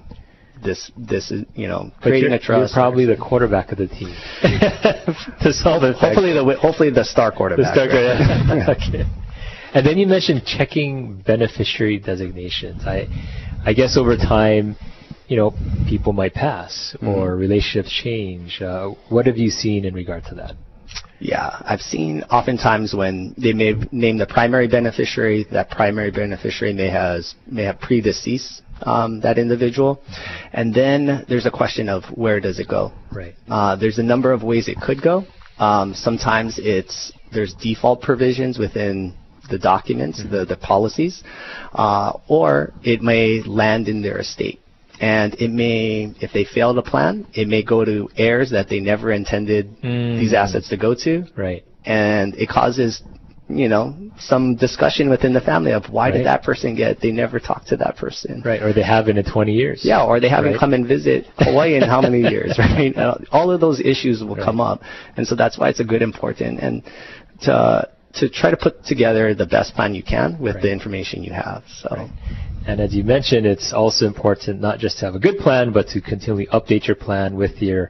this. 0.63 0.91
This 0.97 1.31
is 1.31 1.45
you 1.55 1.67
know 1.67 1.91
But 1.97 2.09
creating 2.09 2.29
you're, 2.31 2.39
a 2.39 2.41
trust. 2.41 2.73
you're 2.73 2.81
probably 2.81 3.05
the 3.05 3.17
quarterback 3.17 3.71
of 3.71 3.77
the 3.77 3.87
team 3.87 4.13
to 5.41 5.53
solve 5.53 5.83
it. 5.83 5.95
hopefully 5.95 6.33
the 6.33 6.43
hopefully 6.59 6.89
the 6.89 7.03
star 7.03 7.31
The 7.31 7.37
quarterback. 7.37 7.73
star 7.73 7.87
right? 7.87 8.67
guy. 8.67 8.71
okay. 8.77 9.05
And 9.73 9.85
then 9.85 9.97
you 9.97 10.05
mentioned 10.07 10.43
checking 10.45 11.21
beneficiary 11.21 11.97
designations. 11.99 12.83
I, 12.85 13.07
I 13.65 13.71
guess 13.73 13.95
over 13.95 14.17
time, 14.17 14.75
you 15.29 15.37
know, 15.37 15.51
people 15.87 16.11
might 16.11 16.33
pass 16.33 16.93
or 17.01 17.37
relationships 17.37 17.89
change. 17.91 18.61
Uh, 18.61 18.89
what 19.07 19.25
have 19.27 19.37
you 19.37 19.49
seen 19.49 19.85
in 19.85 19.93
regard 19.93 20.25
to 20.25 20.35
that? 20.35 20.55
Yeah, 21.19 21.51
I've 21.63 21.79
seen 21.81 22.23
oftentimes 22.23 22.93
when 22.93 23.33
they 23.37 23.53
may 23.53 23.73
name 23.93 24.17
the 24.17 24.25
primary 24.25 24.67
beneficiary, 24.67 25.45
that 25.51 25.69
primary 25.69 26.11
beneficiary 26.11 26.73
may 26.73 26.89
has 26.89 27.35
may 27.47 27.63
have 27.63 27.79
predeceased 27.79 28.61
um, 28.83 29.21
that 29.21 29.37
individual, 29.37 30.01
and 30.53 30.73
then 30.73 31.25
there's 31.29 31.45
a 31.45 31.51
question 31.51 31.89
of 31.89 32.03
where 32.15 32.39
does 32.39 32.59
it 32.59 32.67
go? 32.67 32.91
Right. 33.11 33.35
Uh, 33.49 33.75
there's 33.75 33.99
a 33.99 34.03
number 34.03 34.31
of 34.31 34.43
ways 34.43 34.67
it 34.67 34.77
could 34.81 35.01
go. 35.01 35.25
Um, 35.59 35.93
sometimes 35.93 36.59
it's 36.61 37.11
there's 37.33 37.53
default 37.53 38.01
provisions 38.01 38.57
within 38.57 39.13
the 39.49 39.59
documents, 39.59 40.23
the 40.23 40.45
the 40.45 40.57
policies, 40.57 41.23
uh, 41.73 42.13
or 42.27 42.73
it 42.83 43.01
may 43.01 43.41
land 43.45 43.87
in 43.87 44.01
their 44.01 44.19
estate. 44.19 44.59
And 44.99 45.33
it 45.41 45.49
may, 45.49 46.13
if 46.21 46.31
they 46.31 46.45
fail 46.45 46.75
to 46.75 46.83
plan, 46.83 47.25
it 47.33 47.47
may 47.47 47.63
go 47.63 47.83
to 47.83 48.07
heirs 48.17 48.51
that 48.51 48.69
they 48.69 48.79
never 48.79 49.11
intended 49.11 49.75
these 49.81 50.31
assets 50.31 50.69
to 50.69 50.77
go 50.77 50.93
to 50.93 51.25
Right. 51.35 51.63
and 51.85 52.35
it 52.35 52.47
causes 52.47 53.01
you 53.57 53.67
know 53.67 53.95
some 54.19 54.55
discussion 54.55 55.09
within 55.09 55.33
the 55.33 55.41
family 55.41 55.71
of 55.71 55.83
why 55.89 56.09
Right. 56.09 56.17
did 56.17 56.25
that 56.25 56.43
person 56.43 56.75
get 56.75 56.99
they 57.01 57.11
never 57.11 57.39
talked 57.39 57.67
to 57.69 57.77
that 57.77 57.95
person 57.97 58.41
Right. 58.45 58.61
Or 58.61 58.73
they 58.73 58.83
haven't 58.83 59.17
in 59.17 59.25
20 59.25 59.51
years. 59.53 59.81
yeah 59.83 60.03
or 60.03 60.19
they 60.19 60.29
haven't 60.29 60.51
Right. 60.53 60.59
come 60.59 60.73
and 60.73 60.85
visit 60.87 61.25
hawaii 61.37 61.75
in 61.75 61.83
how 61.83 62.01
many 62.01 62.21
years 62.21 62.57
right 62.57 62.95
Uh, 62.97 63.17
all 63.31 63.51
of 63.51 63.59
those 63.61 63.79
issues 63.79 64.23
will 64.23 64.35
come 64.49 64.59
up 64.61 64.81
and 65.17 65.25
so 65.27 65.35
that's 65.35 65.57
why 65.57 65.69
it's 65.69 65.79
a 65.79 65.83
good 65.93 66.01
important 66.01 66.59
and 66.59 66.83
to 67.41 67.87
to 68.13 68.27
try 68.29 68.49
to 68.51 68.57
put 68.57 68.83
together 68.85 69.33
the 69.33 69.45
best 69.45 69.73
plan 69.75 69.95
you 69.95 70.03
can 70.03 70.37
with 70.39 70.55
Right. 70.55 70.63
the 70.63 70.71
information 70.71 71.23
you 71.23 71.33
have 71.33 71.63
so 71.83 72.09
And 72.67 72.79
as 72.79 72.93
you 72.93 73.03
mentioned, 73.03 73.45
it's 73.47 73.73
also 73.73 74.05
important 74.05 74.61
not 74.61 74.77
just 74.85 74.99
to 74.99 75.05
have 75.07 75.15
a 75.15 75.23
good 75.27 75.39
plan, 75.45 75.65
but 75.77 75.85
to 75.93 75.97
continually 75.99 76.47
update 76.57 76.83
your 76.89 76.95
plan 77.07 77.29
with 77.43 77.55
your 77.69 77.83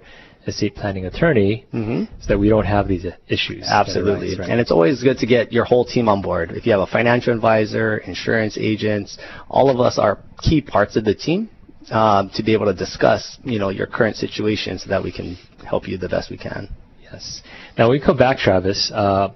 estate 0.48 0.76
planning 0.76 1.06
attorney 1.06 1.66
Mhm. 1.74 2.08
so 2.20 2.28
that 2.30 2.40
we 2.40 2.50
don't 2.50 2.66
have 2.66 2.88
these 2.88 3.06
issues. 3.28 3.66
Absolutely. 3.68 4.30
arise, 4.30 4.40
right? 4.40 4.50
And 4.50 4.60
it's 4.60 4.72
always 4.72 5.02
good 5.04 5.20
to 5.20 5.26
get 5.26 5.54
your 5.54 5.66
whole 5.66 5.86
team 5.86 6.10
on 6.10 6.22
board. 6.22 6.52
If 6.52 6.66
you 6.66 6.72
have 6.72 6.82
a 6.82 6.88
financial 6.88 7.34
advisor, 7.34 7.98
insurance 7.98 8.58
agents, 8.58 9.18
all 9.50 9.70
of 9.70 9.80
us 9.80 9.98
are 10.00 10.18
key 10.42 10.62
parts 10.62 10.96
of 10.96 11.06
the 11.06 11.14
team 11.14 11.50
um, 11.92 12.30
to 12.36 12.44
be 12.44 12.54
able 12.54 12.66
to 12.68 12.74
discuss, 12.74 13.38
you 13.44 13.60
know, 13.60 13.70
your 13.70 13.88
current 13.88 14.16
situation 14.16 14.78
so 14.80 14.90
that 14.90 15.04
we 15.04 15.12
can 15.12 15.38
help 15.66 15.88
you 15.88 15.98
the 15.98 16.10
best 16.10 16.30
we 16.30 16.38
can. 16.38 16.70
Yes. 17.04 17.42
Now, 17.78 17.86
when 17.90 18.00
we 18.00 18.06
come 18.06 18.18
back, 18.18 18.38
Travis, 18.38 18.92
uh, 18.94 19.30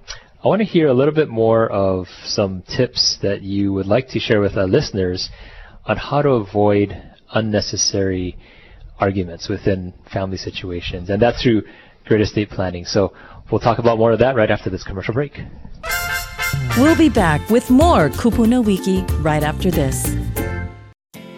I 0.44 0.48
want 0.48 0.60
to 0.60 0.64
hear 0.64 0.88
a 0.88 0.94
little 0.94 1.14
bit 1.14 1.28
more 1.28 1.68
of 1.68 2.08
some 2.24 2.62
tips 2.76 3.18
that 3.22 3.42
you 3.42 3.72
would 3.72 3.86
like 3.86 4.08
to 4.10 4.18
share 4.20 4.40
with 4.40 4.56
our 4.56 4.66
listeners 4.66 5.28
on 5.84 5.96
how 5.96 6.22
to 6.22 6.30
avoid 6.30 6.96
unnecessary 7.32 8.36
arguments 8.98 9.48
within 9.48 9.94
family 10.12 10.36
situations, 10.36 11.10
and 11.10 11.20
that's 11.20 11.42
through 11.42 11.62
great 12.06 12.20
estate 12.20 12.50
planning. 12.50 12.84
So 12.84 13.12
we'll 13.50 13.60
talk 13.60 13.78
about 13.78 13.98
more 13.98 14.12
of 14.12 14.20
that 14.20 14.36
right 14.36 14.50
after 14.50 14.70
this 14.70 14.84
commercial 14.84 15.14
break. 15.14 15.38
We'll 16.78 16.96
be 16.96 17.08
back 17.08 17.48
with 17.50 17.70
more 17.70 18.10
Kupuna 18.10 18.64
Wiki 18.64 19.02
right 19.22 19.42
after 19.42 19.70
this. 19.70 20.45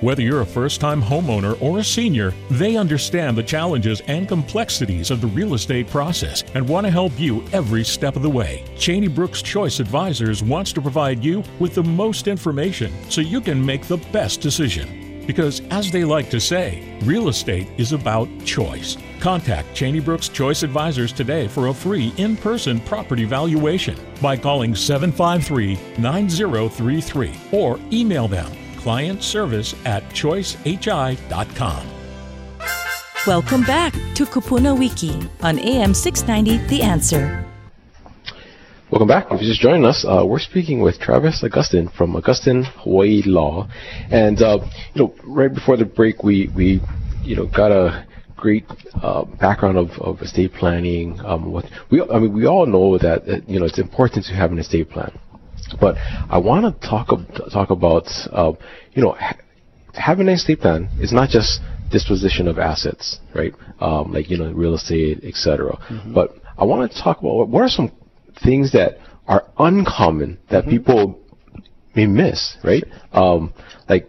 Whether 0.00 0.22
you're 0.22 0.40
a 0.40 0.46
first 0.46 0.80
time 0.80 1.02
homeowner 1.02 1.60
or 1.60 1.78
a 1.78 1.84
senior, 1.84 2.32
they 2.50 2.76
understand 2.76 3.36
the 3.36 3.42
challenges 3.42 4.00
and 4.06 4.26
complexities 4.26 5.10
of 5.10 5.20
the 5.20 5.26
real 5.26 5.52
estate 5.52 5.88
process 5.88 6.42
and 6.54 6.66
want 6.66 6.86
to 6.86 6.90
help 6.90 7.12
you 7.20 7.44
every 7.52 7.84
step 7.84 8.16
of 8.16 8.22
the 8.22 8.30
way. 8.30 8.64
Cheney 8.78 9.08
Brooks 9.08 9.42
Choice 9.42 9.78
Advisors 9.78 10.42
wants 10.42 10.72
to 10.72 10.80
provide 10.80 11.22
you 11.22 11.44
with 11.58 11.74
the 11.74 11.82
most 11.82 12.28
information 12.28 12.90
so 13.10 13.20
you 13.20 13.42
can 13.42 13.64
make 13.64 13.86
the 13.86 13.98
best 14.10 14.40
decision. 14.40 15.24
Because, 15.26 15.60
as 15.70 15.90
they 15.90 16.02
like 16.02 16.30
to 16.30 16.40
say, 16.40 16.98
real 17.02 17.28
estate 17.28 17.68
is 17.76 17.92
about 17.92 18.26
choice. 18.46 18.96
Contact 19.20 19.74
Cheney 19.74 20.00
Brooks 20.00 20.30
Choice 20.30 20.62
Advisors 20.62 21.12
today 21.12 21.46
for 21.46 21.66
a 21.66 21.74
free 21.74 22.14
in 22.16 22.38
person 22.38 22.80
property 22.80 23.24
valuation 23.24 23.98
by 24.22 24.34
calling 24.34 24.74
753 24.74 25.78
9033 25.98 27.34
or 27.52 27.78
email 27.92 28.26
them 28.26 28.50
client 28.82 29.22
service 29.22 29.74
at 29.84 30.02
choicehi.com. 30.10 31.86
Welcome 33.26 33.62
back 33.64 33.92
to 34.14 34.24
Kupuna 34.24 34.78
Wiki 34.78 35.28
on 35.42 35.58
AM 35.58 35.92
690 35.92 36.66
The 36.68 36.82
Answer. 36.82 37.44
Welcome 38.90 39.08
back. 39.08 39.26
If 39.26 39.40
you're 39.40 39.50
just 39.50 39.60
joining 39.60 39.84
us, 39.84 40.04
uh, 40.08 40.24
we're 40.26 40.40
speaking 40.40 40.80
with 40.80 40.98
Travis 40.98 41.44
Agustin 41.44 41.88
from 41.88 42.16
Agustin 42.16 42.64
Hawaii 42.64 43.22
Law, 43.24 43.68
and 44.10 44.42
uh, 44.42 44.58
you 44.94 45.02
know, 45.02 45.14
right 45.22 45.52
before 45.52 45.76
the 45.76 45.84
break, 45.84 46.24
we 46.24 46.50
we 46.56 46.80
you 47.22 47.36
know 47.36 47.46
got 47.46 47.70
a 47.70 48.04
great 48.36 48.64
uh, 49.02 49.24
background 49.38 49.76
of, 49.78 49.90
of 50.00 50.20
estate 50.22 50.54
planning. 50.54 51.20
Um, 51.24 51.52
what 51.52 51.66
we 51.90 52.02
I 52.02 52.18
mean, 52.18 52.32
we 52.32 52.46
all 52.46 52.66
know 52.66 52.98
that 52.98 53.28
uh, 53.28 53.36
you 53.46 53.60
know 53.60 53.66
it's 53.66 53.78
important 53.78 54.24
to 54.26 54.32
have 54.32 54.50
an 54.50 54.58
estate 54.58 54.90
plan, 54.90 55.12
but 55.80 55.96
I 56.28 56.38
want 56.38 56.80
to 56.80 56.88
talk 56.88 57.08
talk 57.52 57.70
about 57.70 58.06
uh, 58.32 58.52
you 58.92 59.02
know 59.02 59.12
ha- 59.12 59.36
having 59.94 60.28
an 60.28 60.34
estate 60.34 60.60
plan 60.60 60.88
is 61.00 61.12
not 61.12 61.28
just 61.28 61.60
disposition 61.90 62.48
of 62.48 62.58
assets, 62.58 63.20
right? 63.34 63.52
Um, 63.80 64.12
like 64.12 64.30
you 64.30 64.38
know 64.38 64.50
real 64.52 64.74
estate, 64.74 65.22
etc. 65.24 65.78
But 66.14 66.36
I 66.56 66.64
want 66.64 66.90
to 66.90 67.02
talk 67.02 67.20
about 67.20 67.34
what, 67.34 67.48
what 67.48 67.62
are 67.62 67.68
some 67.68 67.92
things 68.42 68.72
that 68.72 68.98
are 69.26 69.46
uncommon 69.58 70.38
that 70.50 70.66
people 70.66 71.20
may 71.94 72.06
miss, 72.06 72.56
right? 72.64 72.84
Um, 73.12 73.52
like, 73.88 74.06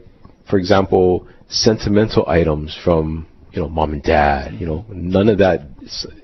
for 0.50 0.58
example, 0.58 1.28
sentimental 1.48 2.28
items 2.28 2.78
from 2.84 3.28
you 3.52 3.62
know, 3.62 3.70
mom 3.70 3.94
and 3.94 4.04
dad. 4.04 4.54
You 4.54 4.66
know, 4.66 4.86
none 4.90 5.30
of 5.30 5.38
that. 5.40 5.62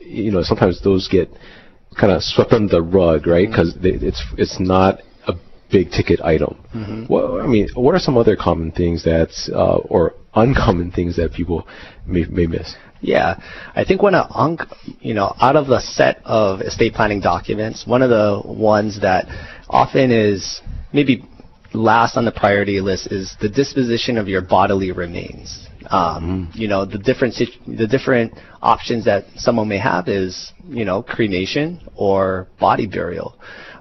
You 0.01 0.31
know, 0.31 0.43
sometimes 0.43 0.81
those 0.81 1.07
get 1.07 1.29
kind 1.99 2.13
of 2.13 2.23
swept 2.23 2.53
under 2.53 2.71
the 2.71 2.81
rug, 2.81 3.27
right? 3.27 3.47
Because 3.47 3.77
it's 3.81 4.23
it's 4.37 4.59
not 4.59 4.99
a 4.99 5.03
big 5.69 5.91
ticket 5.91 6.21
item. 6.21 6.57
Mm-hmm. 6.73 7.05
Well, 7.09 7.41
I 7.41 7.47
mean, 7.47 7.69
what 7.75 7.93
are 7.95 7.99
some 7.99 8.17
other 8.17 8.35
common 8.35 8.71
things 8.71 9.03
that, 9.03 9.29
uh, 9.53 9.77
or 9.77 10.13
uncommon 10.35 10.91
things 10.91 11.15
that 11.17 11.33
people 11.33 11.67
may, 12.05 12.23
may 12.25 12.47
miss? 12.47 12.75
Yeah, 13.01 13.39
I 13.75 13.83
think 13.83 14.01
when 14.01 14.15
a 14.15 14.27
un- 14.33 14.57
you 14.99 15.13
know 15.13 15.35
out 15.39 15.55
of 15.55 15.67
the 15.67 15.79
set 15.79 16.19
of 16.25 16.61
estate 16.61 16.93
planning 16.93 17.19
documents, 17.19 17.85
one 17.85 18.01
of 18.01 18.09
the 18.09 18.41
ones 18.43 19.01
that 19.01 19.27
often 19.69 20.11
is 20.11 20.61
maybe 20.93 21.23
last 21.73 22.17
on 22.17 22.25
the 22.25 22.31
priority 22.31 22.81
list 22.81 23.07
is 23.11 23.35
the 23.39 23.49
disposition 23.49 24.17
of 24.17 24.27
your 24.27 24.41
bodily 24.41 24.91
remains. 24.91 25.67
Um, 25.89 26.49
You 26.55 26.67
know, 26.67 26.85
the 26.85 26.97
different 26.97 27.35
the 27.67 27.87
different 27.87 28.33
options 28.61 29.05
that 29.05 29.25
someone 29.35 29.67
may 29.67 29.77
have 29.77 30.07
is 30.07 30.51
you 30.67 30.83
know 30.83 31.03
cremation 31.03 31.79
or 31.95 32.47
body 32.59 32.87
burial. 32.87 33.35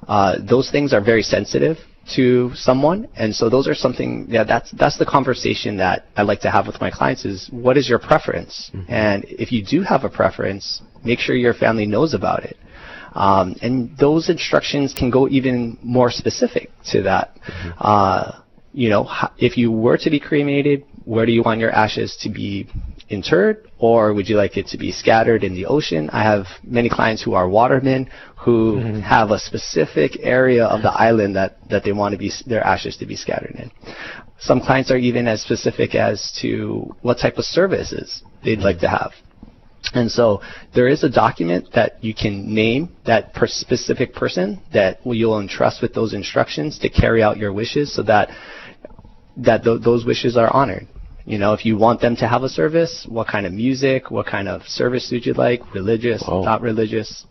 Uh, 0.06 0.36
those 0.38 0.70
things 0.70 0.92
are 0.92 1.00
very 1.00 1.22
sensitive 1.22 1.78
to 2.14 2.52
someone, 2.54 3.08
and 3.16 3.34
so 3.34 3.48
those 3.48 3.66
are 3.66 3.74
something. 3.74 4.26
Yeah, 4.28 4.44
that's 4.44 4.70
that's 4.72 4.96
the 4.98 5.06
conversation 5.06 5.76
that 5.78 6.06
I 6.16 6.22
like 6.22 6.40
to 6.42 6.50
have 6.50 6.66
with 6.66 6.80
my 6.80 6.90
clients. 6.90 7.24
Is 7.24 7.48
what 7.50 7.76
is 7.76 7.88
your 7.88 7.98
preference? 7.98 8.70
And 8.88 9.24
if 9.28 9.50
you 9.50 9.64
do 9.64 9.82
have 9.82 10.04
a 10.04 10.08
preference, 10.08 10.82
make 11.04 11.18
sure 11.18 11.34
your 11.34 11.54
family 11.54 11.86
knows 11.86 12.14
about 12.14 12.44
it. 12.44 12.56
Um, 13.14 13.56
and 13.62 13.96
those 13.98 14.28
instructions 14.28 14.92
can 14.92 15.10
go 15.10 15.26
even 15.28 15.78
more 15.82 16.10
specific 16.10 16.70
to 16.92 17.02
that. 17.02 17.36
Uh, 17.78 18.40
you 18.72 18.90
know, 18.90 19.08
if 19.38 19.56
you 19.56 19.72
were 19.72 19.96
to 19.96 20.10
be 20.10 20.20
cremated, 20.20 20.84
where 21.06 21.24
do 21.24 21.30
you 21.30 21.42
want 21.42 21.60
your 21.60 21.70
ashes 21.70 22.18
to 22.20 22.28
be 22.28 22.68
interred, 23.08 23.70
or 23.78 24.12
would 24.12 24.28
you 24.28 24.36
like 24.36 24.56
it 24.56 24.66
to 24.66 24.76
be 24.76 24.90
scattered 24.90 25.44
in 25.44 25.54
the 25.54 25.66
ocean? 25.66 26.10
I 26.12 26.24
have 26.24 26.46
many 26.64 26.88
clients 26.88 27.22
who 27.22 27.34
are 27.34 27.48
watermen 27.48 28.10
who 28.36 28.76
mm-hmm. 28.76 29.00
have 29.00 29.30
a 29.30 29.38
specific 29.38 30.18
area 30.20 30.64
of 30.64 30.82
the 30.82 30.90
island 30.90 31.36
that, 31.36 31.58
that 31.70 31.84
they 31.84 31.92
want 31.92 32.12
to 32.12 32.18
be 32.18 32.32
their 32.46 32.62
ashes 32.62 32.96
to 32.96 33.06
be 33.06 33.14
scattered 33.14 33.54
in. 33.54 33.70
Some 34.40 34.60
clients 34.60 34.90
are 34.90 34.96
even 34.96 35.28
as 35.28 35.40
specific 35.42 35.94
as 35.94 36.32
to 36.42 36.92
what 37.02 37.18
type 37.18 37.38
of 37.38 37.44
services 37.44 38.24
they'd 38.44 38.58
like 38.58 38.80
to 38.80 38.88
have. 38.88 39.12
And 39.94 40.10
so 40.10 40.42
there 40.74 40.88
is 40.88 41.04
a 41.04 41.08
document 41.08 41.68
that 41.74 42.02
you 42.02 42.14
can 42.14 42.52
name 42.52 42.96
that 43.06 43.32
per 43.32 43.46
specific 43.46 44.12
person 44.12 44.60
that 44.72 44.98
you'll 45.04 45.38
entrust 45.38 45.82
with 45.82 45.94
those 45.94 46.14
instructions 46.14 46.80
to 46.80 46.88
carry 46.88 47.22
out 47.22 47.36
your 47.36 47.52
wishes 47.52 47.94
so 47.94 48.02
that 48.02 48.30
that 49.36 49.62
th- 49.62 49.82
those 49.82 50.04
wishes 50.04 50.36
are 50.36 50.52
honored. 50.52 50.88
You 51.26 51.38
know, 51.38 51.52
if 51.54 51.66
you 51.66 51.76
want 51.76 52.00
them 52.00 52.14
to 52.16 52.28
have 52.28 52.42
a 52.44 52.48
service, 52.48 53.04
what 53.08 53.26
kind 53.26 53.44
of 53.46 53.52
music, 53.52 54.10
what 54.12 54.26
kind 54.26 54.48
of 54.48 54.62
service 54.80 55.08
would 55.12 55.26
you 55.26 55.34
like, 55.34 55.60
religious, 55.74 56.22
Wow. 56.26 56.42
not 56.42 56.62
religious, 56.62 57.26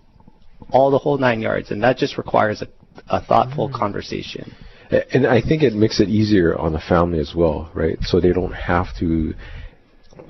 all 0.70 0.92
the 0.92 0.98
whole 0.98 1.18
nine 1.18 1.42
yards. 1.42 1.72
And 1.72 1.82
that 1.84 1.96
just 1.98 2.18
requires 2.18 2.62
a, 2.62 2.68
a 3.08 3.22
thoughtful 3.22 3.72
conversation. 3.74 4.54
And 5.14 5.26
I 5.26 5.42
think 5.42 5.64
it 5.64 5.74
makes 5.74 6.00
it 6.00 6.10
easier 6.10 6.58
on 6.58 6.74
the 6.74 6.80
family 6.80 7.20
as 7.20 7.34
well, 7.36 7.72
right? 7.74 7.98
So 8.02 8.20
they 8.20 8.34
don't 8.34 8.54
have 8.54 8.88
to 9.00 9.34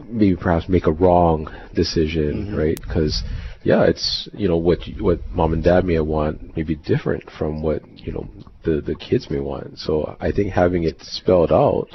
maybe 0.07 0.35
perhaps 0.35 0.69
make 0.69 0.85
a 0.87 0.91
wrong 0.91 1.47
decision, 1.73 2.47
Mm-hmm. 2.47 2.55
right? 2.55 2.79
Because 2.81 3.23
yeah, 3.63 3.83
it's 3.83 4.29
you 4.33 4.47
know 4.47 4.57
what 4.57 4.79
what 4.99 5.19
mom 5.31 5.53
and 5.53 5.63
dad 5.63 5.85
may 5.85 5.99
want 5.99 6.55
may 6.55 6.61
be 6.63 6.75
different 6.75 7.23
from 7.31 7.63
what 7.63 7.81
you 7.97 8.11
know 8.11 8.27
the 8.63 8.79
the 8.79 8.95
kids 8.95 9.29
may 9.31 9.39
want. 9.39 9.79
So 9.79 10.15
I 10.21 10.31
think 10.31 10.51
having 10.53 10.83
it 10.83 10.97
spelled 11.01 11.51
out, 11.51 11.87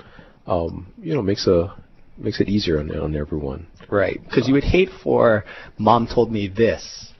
um, 0.51 0.93
you 1.01 1.15
know, 1.15 1.23
makes 1.23 1.47
a 1.47 1.75
makes 2.19 2.41
it 2.41 2.49
easier 2.49 2.81
on 2.81 2.91
on 2.99 3.17
everyone. 3.17 3.69
Right. 3.89 4.21
Because 4.23 4.49
you 4.49 4.55
would 4.55 4.65
hate 4.65 4.91
for 5.03 5.45
mom 5.79 6.07
told 6.07 6.31
me 6.31 6.49
this, 6.49 7.13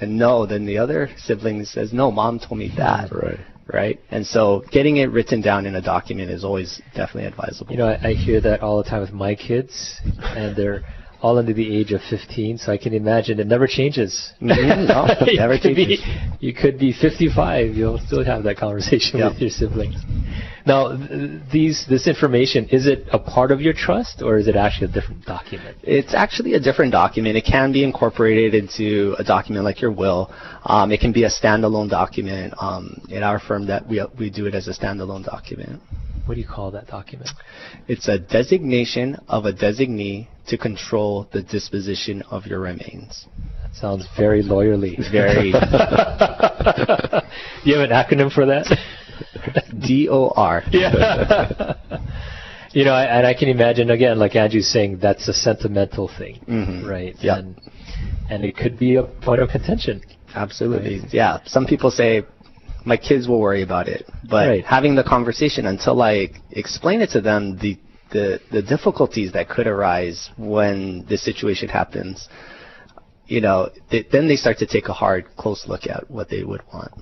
and 0.00 0.16
no, 0.16 0.46
then 0.46 0.64
the 0.64 0.78
other 0.78 1.10
sibling 1.16 1.64
says, 1.64 1.92
no, 1.92 2.10
mom 2.10 2.38
told 2.38 2.58
me 2.58 2.72
that. 2.76 3.12
Right. 3.12 3.40
Right. 3.70 4.00
And 4.10 4.26
so 4.26 4.64
getting 4.72 4.96
it 4.96 5.10
written 5.10 5.42
down 5.42 5.66
in 5.66 5.74
a 5.74 5.82
document 5.82 6.30
is 6.30 6.42
always 6.42 6.80
definitely 6.94 7.26
advisable. 7.26 7.70
You 7.70 7.78
know, 7.78 7.88
I, 7.88 8.08
I 8.08 8.12
hear 8.14 8.40
that 8.40 8.62
all 8.62 8.82
the 8.82 8.88
time 8.88 9.02
with 9.02 9.12
my 9.12 9.34
kids, 9.34 10.00
and 10.22 10.56
they're 10.56 10.84
all 11.20 11.36
under 11.38 11.52
the 11.52 11.76
age 11.76 11.92
of 11.92 12.00
15, 12.08 12.58
so 12.58 12.70
I 12.72 12.78
can 12.78 12.92
imagine 12.94 13.40
it 13.40 13.46
never 13.46 13.66
changes. 13.66 14.32
Mhm, 14.40 14.86
no, 14.88 15.06
it 15.26 15.32
You 15.32 15.38
never 15.38 15.58
could 15.58 15.74
be- 15.74 15.96
changes. 15.96 16.04
you 16.40 16.52
could 16.54 16.78
be 16.78 16.92
55, 16.92 17.74
you'll 17.74 17.98
still 17.98 18.24
have 18.24 18.44
that 18.44 18.56
conversation 18.56 19.18
Yeah. 19.18 19.28
with 19.30 19.38
your 19.40 19.50
siblings. 19.50 19.96
Now, 20.64 20.96
th- 20.96 21.40
these 21.50 21.86
this 21.88 22.06
information 22.06 22.68
is 22.70 22.86
it 22.86 23.06
a 23.12 23.18
part 23.18 23.50
of 23.50 23.60
your 23.60 23.72
trust, 23.72 24.22
or 24.22 24.36
is 24.38 24.46
it 24.48 24.54
actually 24.56 24.86
a 24.90 24.92
different 24.92 25.24
document? 25.24 25.76
It's 25.82 26.14
actually 26.14 26.54
a 26.54 26.60
different 26.60 26.92
document. 26.92 27.36
It 27.36 27.46
can 27.46 27.72
be 27.72 27.82
incorporated 27.82 28.54
into 28.54 29.16
a 29.18 29.24
document 29.24 29.64
like 29.64 29.80
your 29.80 29.90
will. 29.92 30.30
Um, 30.64 30.92
it 30.92 31.00
can 31.00 31.12
be 31.12 31.24
a 31.24 31.30
standalone 31.30 31.88
document. 31.88 32.54
Um, 32.60 33.00
in 33.08 33.22
our 33.22 33.38
firm, 33.40 33.66
that 33.66 33.88
we 33.88 34.04
we 34.18 34.28
do 34.30 34.46
it 34.46 34.54
as 34.54 34.68
a 34.68 34.72
standalone 34.74 35.24
document. 35.24 35.80
What 36.28 36.34
do 36.34 36.42
you 36.42 36.46
call 36.46 36.72
that 36.72 36.88
document? 36.88 37.30
It's 37.88 38.06
a 38.06 38.18
designation 38.18 39.16
of 39.28 39.46
a 39.46 39.52
designee 39.52 40.28
to 40.48 40.58
control 40.58 41.26
the 41.32 41.40
disposition 41.42 42.20
of 42.30 42.44
your 42.44 42.60
remains. 42.60 43.26
That 43.62 43.74
sounds 43.74 44.06
very 44.14 44.42
lawyerly. 44.42 44.98
Very 45.10 45.48
you 47.64 47.78
have 47.78 47.88
an 47.88 47.96
acronym 47.96 48.30
for 48.30 48.44
that? 48.44 48.66
D 49.80 50.06
O 50.10 50.28
R. 50.36 50.64
Yeah. 50.70 51.76
you 52.72 52.84
know, 52.84 52.92
I, 52.92 53.04
and 53.04 53.26
I 53.26 53.32
can 53.32 53.48
imagine 53.48 53.90
again, 53.90 54.18
like 54.18 54.36
Andrew's 54.36 54.68
saying, 54.70 54.98
that's 55.00 55.28
a 55.28 55.32
sentimental 55.32 56.08
thing, 56.18 56.40
Mhm. 56.46 56.86
right? 56.86 57.16
Yeah. 57.20 57.38
And, 57.38 57.58
and 58.28 58.44
it 58.44 58.54
could 58.54 58.78
be 58.78 58.96
a 58.96 59.04
point 59.04 59.40
of 59.40 59.48
contention. 59.48 60.02
Absolutely. 60.34 61.00
Yeah. 61.10 61.38
Some 61.46 61.64
people 61.64 61.90
say, 61.90 62.24
my 62.88 62.96
kids 62.96 63.28
will 63.28 63.40
worry 63.40 63.62
about 63.62 63.86
it. 63.86 64.02
But 64.28 64.48
Right. 64.48 64.64
having 64.64 64.94
the 64.94 65.04
conversation 65.04 65.66
until 65.66 66.00
I 66.02 66.28
explain 66.50 67.02
it 67.02 67.10
to 67.10 67.20
them, 67.20 67.58
the, 67.58 67.76
the, 68.10 68.40
the 68.50 68.62
difficulties 68.62 69.32
that 69.32 69.48
could 69.48 69.66
arise 69.66 70.30
when 70.36 71.04
this 71.08 71.22
situation 71.22 71.68
happens, 71.68 72.28
you 73.26 73.40
know, 73.42 73.68
th- 73.90 74.06
then 74.10 74.26
they 74.26 74.36
start 74.36 74.58
to 74.58 74.66
take 74.66 74.88
a 74.88 74.94
hard, 74.94 75.26
close 75.36 75.68
look 75.68 75.86
at 75.86 76.10
what 76.10 76.30
they 76.30 76.42
would 76.42 76.62
want. 76.72 76.92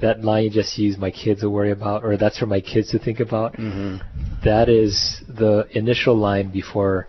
That 0.00 0.22
line 0.22 0.44
you 0.44 0.50
just 0.50 0.78
used, 0.78 0.98
my 1.00 1.10
kids 1.10 1.42
will 1.42 1.50
worry 1.50 1.72
about, 1.72 2.04
or 2.04 2.16
that's 2.16 2.38
for 2.38 2.46
my 2.46 2.60
kids 2.60 2.90
to 2.92 2.98
think 3.00 3.18
about. 3.18 3.56
hmm 3.56 3.96
That 4.44 4.68
is 4.68 5.20
the 5.26 5.66
initial 5.72 6.16
line 6.16 6.50
before 6.52 7.08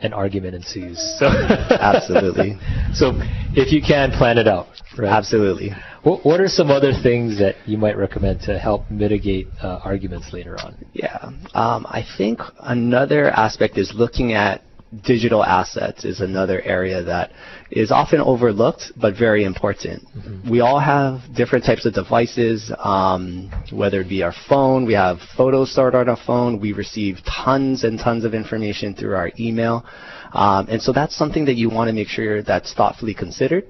an 0.00 0.12
argument 0.12 0.54
ensues. 0.54 0.98
So 1.18 1.26
Absolutely. 1.92 2.56
so 2.94 3.12
if 3.54 3.72
you 3.72 3.82
can 3.82 4.12
plan 4.12 4.38
it 4.38 4.46
out, 4.46 4.68
right? 4.96 5.12
Absolutely. 5.12 5.70
What, 6.02 6.24
what 6.24 6.40
are 6.40 6.48
some 6.48 6.70
other 6.70 6.92
things 6.92 7.38
that 7.38 7.56
you 7.66 7.78
might 7.78 7.96
recommend 7.96 8.40
to 8.42 8.58
help 8.58 8.90
mitigate 8.90 9.46
uh, 9.62 9.80
arguments 9.84 10.32
later 10.32 10.56
on? 10.58 10.74
Yeah. 10.92 11.30
Um, 11.54 11.86
I 11.88 12.04
think 12.18 12.40
another 12.60 13.30
aspect 13.30 13.78
is 13.78 13.92
looking 13.94 14.32
at 14.32 14.62
digital 15.04 15.42
assets 15.42 16.04
is 16.04 16.20
another 16.20 16.60
area 16.62 17.02
that 17.02 17.30
is 17.70 17.90
often 17.90 18.20
overlooked 18.20 18.92
but 19.00 19.16
very 19.16 19.44
important. 19.44 20.06
We 20.48 20.60
all 20.60 20.78
have 20.78 21.34
different 21.34 21.64
types 21.64 21.86
of 21.86 21.94
devices, 21.94 22.70
um, 22.78 23.50
whether 23.70 24.02
it 24.02 24.08
be 24.08 24.22
our 24.22 24.34
phone, 24.48 24.84
we 24.84 24.92
have 24.92 25.18
photos 25.36 25.72
stored 25.72 25.94
on 25.94 26.08
our 26.08 26.18
phone, 26.26 26.60
we 26.60 26.72
receive 26.74 27.18
tons 27.24 27.84
and 27.84 27.98
tons 27.98 28.24
of 28.24 28.34
information 28.34 28.94
through 28.94 29.14
our 29.14 29.30
email. 29.40 29.86
Um, 30.32 30.66
and 30.68 30.80
so 30.80 30.92
that's 30.92 31.14
something 31.16 31.44
that 31.46 31.54
you 31.56 31.68
want 31.68 31.88
to 31.88 31.92
make 31.92 32.08
sure 32.08 32.42
that's 32.42 32.72
thoughtfully 32.72 33.14
considered. 33.14 33.64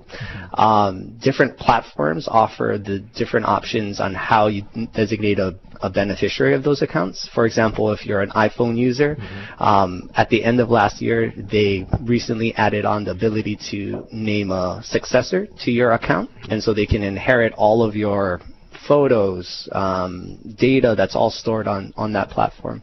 Um, 0.54 1.18
different 1.22 1.58
platforms 1.58 2.28
offer 2.28 2.78
the 2.82 3.00
different 3.16 3.46
options 3.46 4.00
on 4.00 4.14
how 4.14 4.46
you 4.46 4.64
designate 4.94 5.38
a, 5.38 5.58
a 5.80 5.90
beneficiary 5.90 6.54
of 6.54 6.62
those 6.62 6.82
accounts. 6.82 7.28
For 7.34 7.46
example, 7.46 7.92
if 7.92 8.06
you're 8.06 8.20
an 8.20 8.30
iPhone 8.30 8.76
user, 8.76 9.16
um, 9.58 10.10
at 10.14 10.28
the 10.28 10.44
end 10.44 10.60
of 10.60 10.70
last 10.70 11.02
year, 11.02 11.32
they 11.36 11.86
recently 12.02 12.54
added 12.54 12.84
on 12.84 13.04
the 13.04 13.10
ability 13.10 13.58
to 13.70 14.06
name 14.12 14.50
a 14.50 14.80
successor 14.84 15.46
to 15.64 15.70
your 15.70 15.92
account, 15.92 16.30
and 16.48 16.62
so 16.62 16.72
they 16.72 16.86
can 16.86 17.02
inherit 17.02 17.52
all 17.54 17.82
of 17.82 17.96
your 17.96 18.40
photos, 18.86 19.68
um, 19.72 20.38
data 20.58 20.94
that's 20.96 21.14
all 21.14 21.30
stored 21.30 21.68
on, 21.68 21.92
on 21.96 22.12
that 22.12 22.30
platform. 22.30 22.82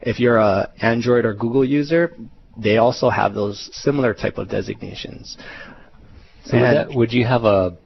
If 0.00 0.20
you're 0.20 0.36
a 0.36 0.70
Android 0.80 1.24
or 1.24 1.34
Google 1.34 1.64
user, 1.64 2.14
they 2.58 2.76
also 2.78 3.08
have 3.08 3.34
those 3.34 3.70
similar 3.72 4.14
type 4.14 4.36
of 4.38 4.48
designations. 4.48 5.36
So 6.44 6.56
would, 6.56 6.64
that, 6.64 6.94
would 6.94 7.12
you 7.12 7.24
have 7.24 7.44
a 7.44 7.76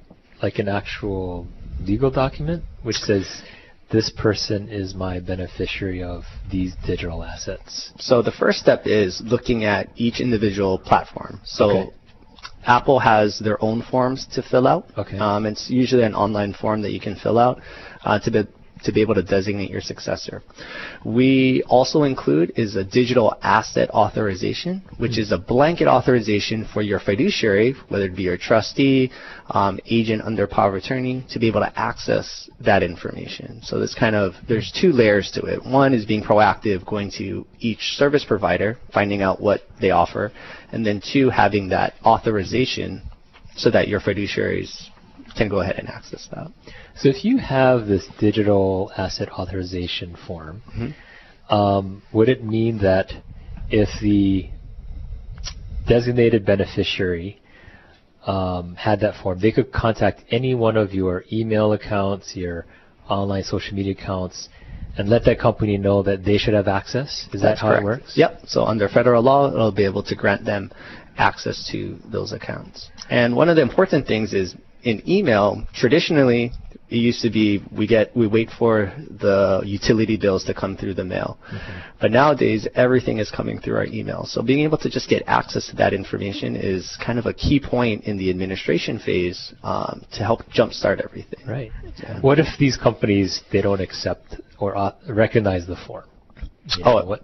like 0.43 0.59
an 0.59 0.69
actual 0.69 1.47
legal 1.81 2.11
document 2.11 2.65
which 2.83 2.97
says 2.97 3.43
this 3.91 4.11
person 4.11 4.69
is 4.69 4.95
my 4.95 5.21
beneficiary 5.21 6.03
of 6.03 6.25
these 6.51 6.75
digital 6.87 7.23
assets? 7.23 7.93
So 7.99 8.23
the 8.23 8.33
first 8.33 8.59
step 8.59 8.87
is 8.87 9.21
looking 9.25 9.65
at 9.65 9.91
each 9.97 10.21
individual 10.21 10.79
platform. 10.79 11.41
So 11.45 11.71
Okay. 11.71 11.91
Apple 12.65 13.01
has 13.01 13.41
their 13.41 13.63
own 13.63 13.83
forms 13.83 14.27
to 14.35 14.43
fill 14.43 14.69
out. 14.69 14.87
Okay. 14.97 15.19
Um, 15.19 15.47
it's 15.47 15.69
usually 15.69 16.05
an 16.05 16.15
online 16.15 16.55
form 16.55 16.83
that 16.83 16.93
you 16.93 17.01
can 17.01 17.17
fill 17.17 17.39
out 17.39 17.61
uh, 18.05 18.21
to 18.21 18.31
be 18.31 18.45
to 18.85 18.93
be 18.93 19.01
able 19.01 19.15
to 19.15 19.23
designate 19.23 19.71
your 19.71 19.81
successor. 19.81 20.43
We 21.05 21.63
also 21.69 22.03
include 22.03 22.53
is 22.57 22.77
a 22.77 22.85
digital 22.85 23.37
asset 23.43 23.91
authorization, 23.91 24.83
which 24.99 25.19
is 25.19 25.33
a 25.33 25.39
blanket 25.39 25.89
authorization 25.89 26.67
for 26.73 26.83
your 26.83 27.01
fiduciary, 27.01 27.75
whether 27.89 28.05
it 28.07 28.17
be 28.17 28.23
your 28.23 28.37
trustee, 28.37 29.11
um, 29.51 29.79
agent 29.87 30.23
under 30.23 30.47
power 30.47 30.71
of 30.71 30.75
attorney, 30.75 31.25
to 31.31 31.39
be 31.39 31.49
able 31.49 31.61
to 31.61 31.79
access 31.79 32.49
that 32.61 32.83
information. 32.83 33.61
So 33.63 33.79
this 33.79 33.95
kind 33.95 34.17
of 34.17 34.35
there's 34.49 34.73
two 34.81 34.93
layers 34.93 35.31
to 35.33 35.43
it. 35.43 35.65
One 35.65 35.95
is 35.95 36.05
being 36.05 36.23
proactive, 36.23 36.85
going 36.87 37.11
to 37.19 37.47
each 37.61 37.97
service 37.97 38.25
provider, 38.25 38.79
finding 38.93 39.23
out 39.23 39.41
what 39.41 39.63
they 39.81 39.91
offer, 39.91 40.33
and 40.73 40.85
then 40.85 41.01
two, 41.13 41.31
having 41.31 41.69
that 41.69 41.95
authorization 42.05 43.03
so 43.57 43.71
that 43.71 43.89
your 43.89 44.01
fiduciaries 44.01 44.89
can 45.37 45.49
go 45.49 45.61
ahead 45.61 45.77
and 45.77 45.89
access 45.89 46.29
that. 46.33 46.51
So 46.97 47.09
if 47.09 47.25
you 47.25 47.39
have 47.39 47.87
this 47.87 48.07
digital 48.19 48.93
asset 48.97 49.31
authorization 49.31 50.17
form, 50.27 50.63
Mm-hmm. 50.69 51.55
um, 51.55 52.03
would 52.13 52.29
it 52.29 52.45
mean 52.45 52.79
that 52.79 53.13
if 53.71 53.89
the 54.01 54.51
designated 55.89 56.45
beneficiary 56.47 57.41
um, 58.27 58.77
had 58.77 59.01
that 59.01 59.21
form, 59.23 59.41
they 59.41 59.53
could 59.53 59.73
contact 59.73 60.23
any 60.31 60.55
one 60.55 60.77
of 60.77 60.93
your 60.95 61.25
email 61.33 61.73
accounts, 61.73 62.37
your 62.37 62.67
online 63.09 63.43
social 63.43 63.75
media 63.75 63.93
accounts, 63.93 64.49
and 64.97 65.09
let 65.09 65.25
that 65.25 65.39
company 65.41 65.79
know 65.79 66.03
that 66.03 66.25
they 66.25 66.39
should 66.39 66.55
have 66.55 66.69
access? 66.69 67.27
Is 67.33 67.43
that 67.43 67.59
how 67.59 67.69
correct. 67.69 67.83
it 67.83 67.85
works? 67.85 68.13
Yep. 68.17 68.41
So 68.47 68.65
under 68.65 68.89
federal 68.89 69.23
law, 69.23 69.51
it'll 69.51 69.73
be 69.73 69.85
able 69.85 70.03
to 70.05 70.15
grant 70.15 70.45
them 70.45 70.71
access 71.17 71.69
to 71.73 71.99
those 72.05 72.33
accounts. 72.33 72.91
And 73.11 73.35
one 73.35 73.49
of 73.49 73.57
the 73.57 73.63
important 73.63 74.07
things 74.07 74.35
is 74.35 74.55
in 74.83 75.03
email, 75.09 75.67
traditionally, 75.75 76.53
it 76.93 76.97
used 77.09 77.23
to 77.23 77.31
be 77.31 77.47
we 77.81 77.87
get 77.87 78.15
we 78.15 78.27
wait 78.27 78.51
for 78.59 78.93
the 79.25 79.63
utility 79.65 80.17
bills 80.17 80.45
to 80.45 80.55
come 80.63 80.77
through 80.77 80.95
the 80.95 81.05
mail. 81.05 81.39
But 82.01 82.11
nowadays 82.11 82.69
everything 82.75 83.19
is 83.19 83.31
coming 83.31 83.59
through 83.61 83.77
our 83.77 83.87
email. 83.87 84.25
So 84.27 84.43
being 84.43 84.61
able 84.69 84.79
to 84.79 84.91
just 84.91 85.09
get 85.09 85.23
access 85.27 85.65
to 85.71 85.77
that 85.77 85.93
information 85.95 86.55
is 86.57 86.83
kind 87.05 87.19
of 87.19 87.27
a 87.27 87.33
key 87.33 87.59
point 87.61 88.05
in 88.05 88.19
the 88.19 88.29
administration 88.31 88.99
phase 88.99 89.55
um, 89.63 90.05
to 90.13 90.21
help 90.23 90.41
jumpstart 90.59 91.03
everything. 91.03 91.41
Right. 91.47 91.71
What 92.21 92.39
if 92.39 92.49
these 92.59 92.77
companies 92.77 93.41
they 93.53 93.63
don't 93.63 93.81
accept 93.81 94.37
or 94.59 94.77
au- 94.77 94.95
recognize 95.09 95.67
the 95.67 95.77
form? 95.87 96.05
You 96.77 96.85
Oh. 96.85 97.05
what 97.07 97.23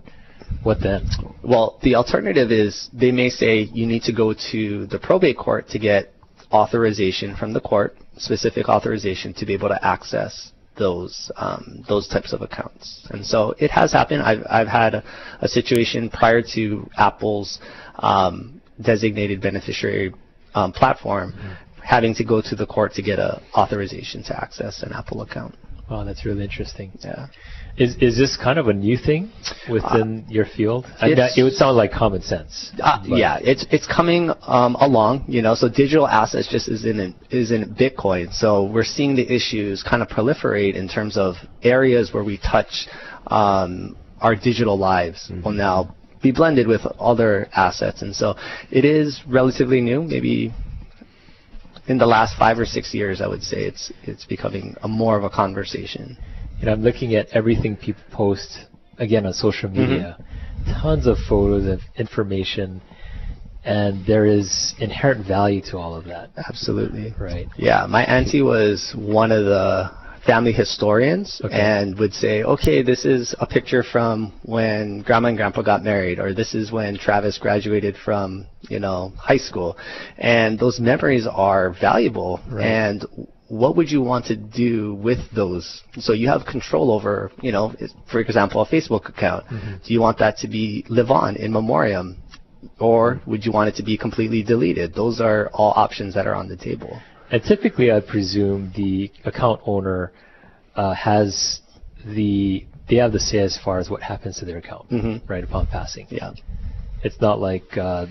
what 0.63 0.79
then? 0.81 1.07
Well, 1.43 1.79
the 1.83 1.95
alternative 1.97 2.51
is 2.51 2.89
they 2.93 3.13
may 3.13 3.29
say 3.29 3.69
you 3.81 3.87
need 3.87 4.03
to 4.05 4.13
go 4.13 4.33
to 4.53 4.87
the 4.87 4.99
probate 4.99 5.37
court 5.37 5.69
to 5.71 5.79
get 5.79 6.13
authorization 6.53 7.37
from 7.37 7.53
the 7.53 7.61
court, 7.61 7.97
specific 8.17 8.69
authorization 8.69 9.35
to 9.35 9.47
be 9.47 9.55
able 9.55 9.69
to 9.69 9.85
access 9.85 10.53
those 10.77 11.31
um, 11.37 11.85
those 11.89 12.07
types 12.09 12.33
of 12.33 12.41
accounts. 12.41 13.07
And 13.11 13.27
so 13.27 13.55
it 13.59 13.71
has 13.71 13.93
happened. 13.93 14.23
I've 14.23 14.45
I've 14.49 14.69
had 14.69 14.95
a, 14.95 15.05
a 15.41 15.49
situation 15.49 16.09
prior 16.09 16.43
to 16.55 16.89
Apple's 16.97 17.59
um, 17.99 18.61
designated 18.81 19.41
beneficiary 19.41 20.15
um, 20.55 20.73
platform 20.73 21.35
having 21.83 22.15
to 22.15 22.25
go 22.25 22.43
to 22.43 22.55
the 22.55 22.67
court 22.67 22.93
to 22.93 23.03
get 23.03 23.19
a 23.19 23.41
authorization 23.55 24.23
to 24.23 24.37
access 24.37 24.83
an 24.83 24.93
Apple 24.93 25.23
account. 25.23 25.55
Wow, 25.91 26.05
that's 26.05 26.27
really 26.27 26.45
interesting. 26.45 26.93
Yeah. 27.03 27.29
Is 27.79 27.97
is 28.01 28.19
this 28.19 28.37
kind 28.37 28.59
of 28.59 28.67
a 28.67 28.73
new 28.73 28.97
thing 28.97 29.31
within 29.71 30.25
your 30.29 30.45
field? 30.45 30.85
I 31.01 31.09
mean, 31.09 31.17
it 31.37 31.43
would 31.45 31.53
sound 31.53 31.77
like 31.77 31.93
common 31.93 32.23
sense. 32.23 32.73
Uh, 32.83 33.03
yeah, 33.05 33.39
it's 33.41 33.67
it's 33.71 33.87
coming 33.87 34.31
um, 34.43 34.75
along, 34.81 35.25
you 35.29 35.43
know. 35.43 35.55
So 35.55 35.69
digital 35.69 36.07
assets 36.09 36.49
just 36.49 36.69
isn't 36.69 37.15
isn't 37.31 37.77
Bitcoin. 37.79 38.33
So 38.33 38.65
we're 38.65 38.85
seeing 38.85 39.15
the 39.15 39.33
issues 39.33 39.85
kind 39.85 40.03
of 40.03 40.09
proliferate 40.09 40.75
in 40.75 40.89
terms 40.89 41.17
of 41.17 41.37
areas 41.63 42.13
where 42.13 42.25
we 42.25 42.39
touch 42.39 42.89
um, 43.29 43.97
our 44.21 44.35
digital 44.35 44.77
lives 44.77 45.31
will 45.45 45.53
now 45.53 45.95
be 46.21 46.33
blended 46.33 46.67
with 46.67 46.85
other 46.99 47.49
assets, 47.55 48.03
and 48.03 48.15
so 48.15 48.35
it 48.73 48.85
is 48.85 49.23
relatively 49.29 49.81
new. 49.81 50.03
Maybe 50.03 50.53
in 51.87 51.99
the 51.99 52.07
last 52.07 52.37
five 52.37 52.59
or 52.59 52.67
six 52.67 52.93
years, 52.93 53.21
I 53.21 53.29
would 53.29 53.43
say 53.43 53.59
it's 53.59 53.93
it's 54.03 54.25
becoming 54.25 54.77
a 54.83 54.89
more 54.89 55.17
of 55.17 55.25
a 55.25 55.31
conversation. 55.31 56.19
And 56.61 56.69
I'm 56.71 56.83
looking 56.83 57.15
at 57.15 57.29
everything 57.33 57.77
people 57.77 58.03
post 58.13 58.59
again 58.99 59.27
on 59.27 59.33
social 59.33 59.69
Mm-hmm. 59.71 59.81
media. 59.93 60.19
Tons 60.83 61.07
of 61.07 61.17
photos 61.29 61.67
of 61.67 61.81
information, 61.97 62.83
and 63.65 64.05
there 64.07 64.27
is 64.27 64.75
inherent 64.79 65.27
value 65.27 65.63
to 65.71 65.79
all 65.79 65.95
of 65.95 66.05
that. 66.07 66.31
Absolutely. 66.37 67.15
Right. 67.19 67.47
Yeah, 67.57 67.87
my 67.89 68.05
auntie 68.05 68.43
was 68.43 68.93
one 68.97 69.33
of 69.33 69.45
the 69.45 69.91
family 70.27 70.53
historians 70.53 71.41
Okay. 71.43 71.59
and 71.59 71.99
would 71.99 72.13
say, 72.13 72.43
okay, 72.43 72.83
this 72.83 73.07
is 73.07 73.35
a 73.41 73.47
picture 73.47 73.83
from 73.83 74.33
when 74.43 75.01
grandma 75.03 75.29
and 75.29 75.39
grandpa 75.39 75.63
got 75.63 75.83
married, 75.85 76.19
or 76.19 76.35
this 76.35 76.55
is 76.55 76.71
when 76.71 76.99
Travis 76.99 77.39
graduated 77.39 77.97
from, 77.97 78.47
you 78.69 78.79
know, 78.79 79.13
high 79.17 79.39
school. 79.39 79.79
And 80.19 80.59
those 80.59 80.79
memories 80.81 81.27
are 81.27 81.71
valuable. 81.81 82.41
Right. 82.51 82.67
And 82.67 83.07
what 83.49 83.77
would 83.77 83.91
you 83.91 84.03
want 84.03 84.27
to 84.27 84.37
do 84.37 84.95
with 84.95 85.19
those? 85.35 85.83
So 85.99 86.13
you 86.13 86.29
have 86.29 86.45
control 86.45 86.91
over, 86.91 87.33
you 87.41 87.51
know, 87.51 87.75
for 88.11 88.21
example, 88.21 88.61
a 88.63 88.67
Facebook 88.67 89.09
account. 89.09 89.47
Mm-hmm. 89.47 89.77
Do 89.85 89.93
you 89.95 90.01
want 90.01 90.19
that 90.19 90.37
to 90.39 90.49
be 90.49 90.85
live 90.89 91.11
on 91.11 91.37
in 91.37 91.53
memoriam? 91.53 92.19
Or 92.79 93.21
would 93.27 93.45
you 93.47 93.53
want 93.53 93.69
it 93.69 93.77
to 93.77 93.83
be 93.83 93.97
completely 93.97 94.43
deleted? 94.43 94.95
Those 94.95 95.21
are 95.21 95.49
all 95.55 95.73
options 95.77 96.15
that 96.15 96.27
are 96.27 96.35
on 96.35 96.49
the 96.49 96.57
table. 96.57 97.01
And 97.31 97.43
typically, 97.43 97.93
I 97.93 98.01
presume 98.01 98.73
the 98.77 99.11
account 99.25 99.61
owner 99.65 100.13
uh, 100.75 100.95
has 100.95 101.61
the 102.05 102.67
they 102.89 102.97
have 102.97 103.13
the 103.13 103.21
say 103.21 103.39
as 103.39 103.59
far 103.63 103.79
as 103.79 103.91
what 103.91 104.03
happens 104.03 104.39
to 104.39 104.45
their 104.47 104.59
account 104.59 104.89
Mhm. 104.91 105.29
right 105.29 105.45
upon 105.45 105.67
passing. 105.67 106.07
Yeah. 106.11 106.33
It's 107.03 107.21
not 107.21 107.39
like 107.39 107.77
uh, 107.77 108.07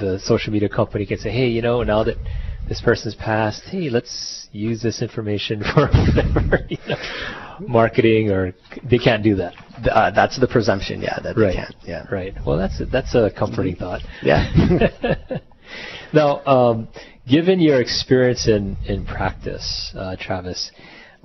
the 0.00 0.18
social 0.18 0.52
media 0.52 0.68
company 0.68 1.06
can 1.06 1.18
say, 1.18 1.30
hey, 1.30 1.48
you 1.48 1.62
know, 1.62 1.82
now 1.84 2.02
that 2.02 2.16
this 2.68 2.80
person's 2.80 3.14
past. 3.14 3.62
hey, 3.64 3.88
let's 3.90 4.48
use 4.52 4.82
this 4.82 5.02
information 5.02 5.62
for 5.74 5.86
whatever, 5.88 6.66
you 6.68 6.78
know, 6.88 6.96
marketing 7.68 8.30
or 8.30 8.54
they 8.88 8.98
can't 8.98 9.22
do 9.22 9.36
that. 9.36 9.52
Th- 9.76 9.88
Uh, 9.88 10.10
that's 10.10 10.38
the 10.38 10.46
presumption, 10.48 11.00
yeah, 11.02 11.18
that 11.22 11.36
Right. 11.36 11.48
they 11.48 11.54
can't. 11.54 11.74
Yeah. 11.84 12.06
Right. 12.10 12.34
Well, 12.46 12.56
that's 12.58 12.80
a, 12.80 12.86
that's 12.86 13.14
a 13.14 13.30
comforting 13.36 13.76
thought. 13.76 14.02
Yeah. 14.22 14.44
now, 16.12 16.44
um, 16.46 16.88
given 17.28 17.60
your 17.60 17.80
experience 17.80 18.48
in 18.48 18.76
in 18.86 19.04
practice, 19.04 19.92
uh, 19.96 20.16
Travis, 20.18 20.70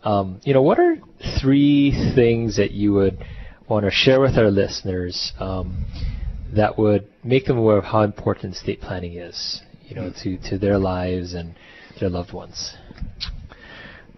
um, 0.03 0.39
you 0.43 0.53
know, 0.53 0.61
what 0.61 0.79
are 0.79 0.95
three 1.41 1.91
things 2.15 2.57
that 2.57 2.71
you 2.71 2.93
would 2.93 3.17
want 3.69 3.85
to 3.85 3.91
share 3.91 4.19
with 4.19 4.37
our 4.37 4.51
listeners 4.51 5.31
um, 5.39 5.85
that 6.53 6.77
would 6.77 7.07
make 7.23 7.45
them 7.45 7.57
aware 7.57 7.77
of 7.77 7.85
how 7.85 8.01
important 8.01 8.55
estate 8.55 8.81
planning 8.81 9.13
is, 9.15 9.61
you 9.91 9.95
know, 10.01 10.11
to 10.23 10.37
to 10.49 10.57
their 10.57 10.77
lives 10.77 11.33
and 11.33 11.53
their 11.99 12.09
loved 12.09 12.33
ones? 12.33 12.73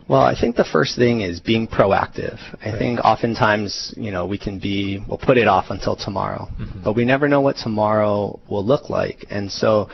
Well, 0.07 0.21
I 0.21 0.35
think 0.39 0.55
the 0.57 0.65
first 0.65 0.97
thing 0.97 1.21
is 1.21 1.39
being 1.39 1.65
proactive. 1.67 2.37
I 2.63 2.69
Right. 2.69 2.77
think 2.77 2.99
oftentimes, 2.99 3.93
you 3.95 4.11
know, 4.11 4.25
we 4.25 4.37
can 4.37 4.59
be, 4.59 5.01
we'll 5.07 5.17
put 5.17 5.37
it 5.37 5.47
off 5.47 5.67
until 5.69 5.95
tomorrow, 5.95 6.49
but 6.83 6.93
we 6.93 7.05
never 7.05 7.29
know 7.29 7.39
what 7.39 7.55
tomorrow 7.55 8.39
will 8.49 8.65
look 8.65 8.89
like. 8.89 9.25
And 9.29 9.49
so, 9.49 9.87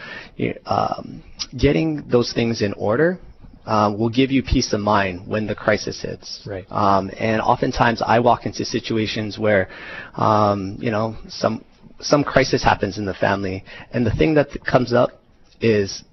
um, 0.66 1.22
getting 1.56 2.08
those 2.10 2.34
things 2.34 2.62
in 2.64 2.74
order 2.74 3.20
uh, 3.68 3.94
will 3.96 4.10
give 4.10 4.32
you 4.32 4.42
peace 4.42 4.74
of 4.74 4.80
mind 4.80 5.28
when 5.28 5.46
the 5.46 5.54
crisis 5.54 6.02
hits. 6.02 6.42
Right. 6.46 6.66
Um, 6.72 7.12
and 7.20 7.40
oftentimes, 7.40 8.02
I 8.02 8.20
walk 8.20 8.48
into 8.48 8.66
situations 8.66 9.38
where, 9.38 9.70
um, 10.16 10.78
you 10.80 10.90
know, 10.90 11.16
some 11.28 11.64
some 12.02 12.24
crisis 12.24 12.64
happens 12.64 12.98
in 12.98 13.06
the 13.06 13.14
family, 13.14 13.64
and 13.92 14.06
the 14.06 14.12
thing 14.12 14.34
that 14.36 14.48
comes 14.66 14.92
up 14.94 15.19
is 15.62 16.04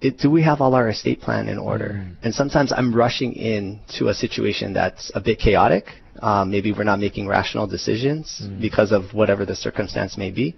it, 0.00 0.18
do 0.18 0.30
we 0.30 0.42
have 0.42 0.60
all 0.60 0.74
our 0.74 0.88
estate 0.88 1.20
plan 1.20 1.48
in 1.48 1.58
order? 1.58 2.06
And 2.22 2.34
sometimes 2.34 2.72
I'm 2.72 2.94
rushing 2.94 3.32
in 3.32 3.80
to 3.98 4.08
a 4.08 4.14
situation 4.14 4.74
that's 4.74 5.10
a 5.14 5.20
bit 5.20 5.38
chaotic. 5.38 5.86
Um, 6.20 6.50
maybe 6.50 6.72
we're 6.72 6.84
not 6.84 7.00
making 7.00 7.26
rational 7.26 7.66
decisions 7.66 8.40
because 8.60 8.92
of 8.92 9.14
whatever 9.14 9.44
the 9.44 9.56
circumstance 9.56 10.16
may 10.16 10.30
be. 10.30 10.54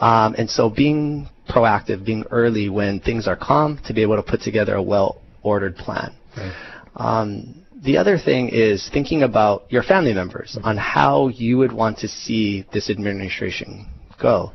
Um, 0.00 0.34
and 0.38 0.48
so 0.48 0.70
being 0.70 1.28
proactive, 1.48 2.04
being 2.04 2.24
early 2.30 2.68
when 2.70 3.00
things 3.00 3.26
are 3.28 3.36
calm 3.36 3.78
to 3.86 3.92
be 3.92 4.02
able 4.02 4.16
to 4.16 4.22
put 4.22 4.40
together 4.40 4.74
a 4.74 4.82
well-ordered 4.82 5.76
plan. 5.76 6.14
Um, 6.96 7.62
the 7.84 7.98
other 7.98 8.18
thing 8.18 8.48
is 8.48 8.88
thinking 8.92 9.22
about 9.22 9.70
your 9.70 9.82
family 9.82 10.14
members 10.14 10.56
on 10.62 10.76
how 10.76 11.28
you 11.28 11.58
would 11.58 11.72
want 11.72 11.98
to 11.98 12.08
see 12.08 12.64
this 12.72 12.88
administration 12.88 13.86
go. 14.20 14.52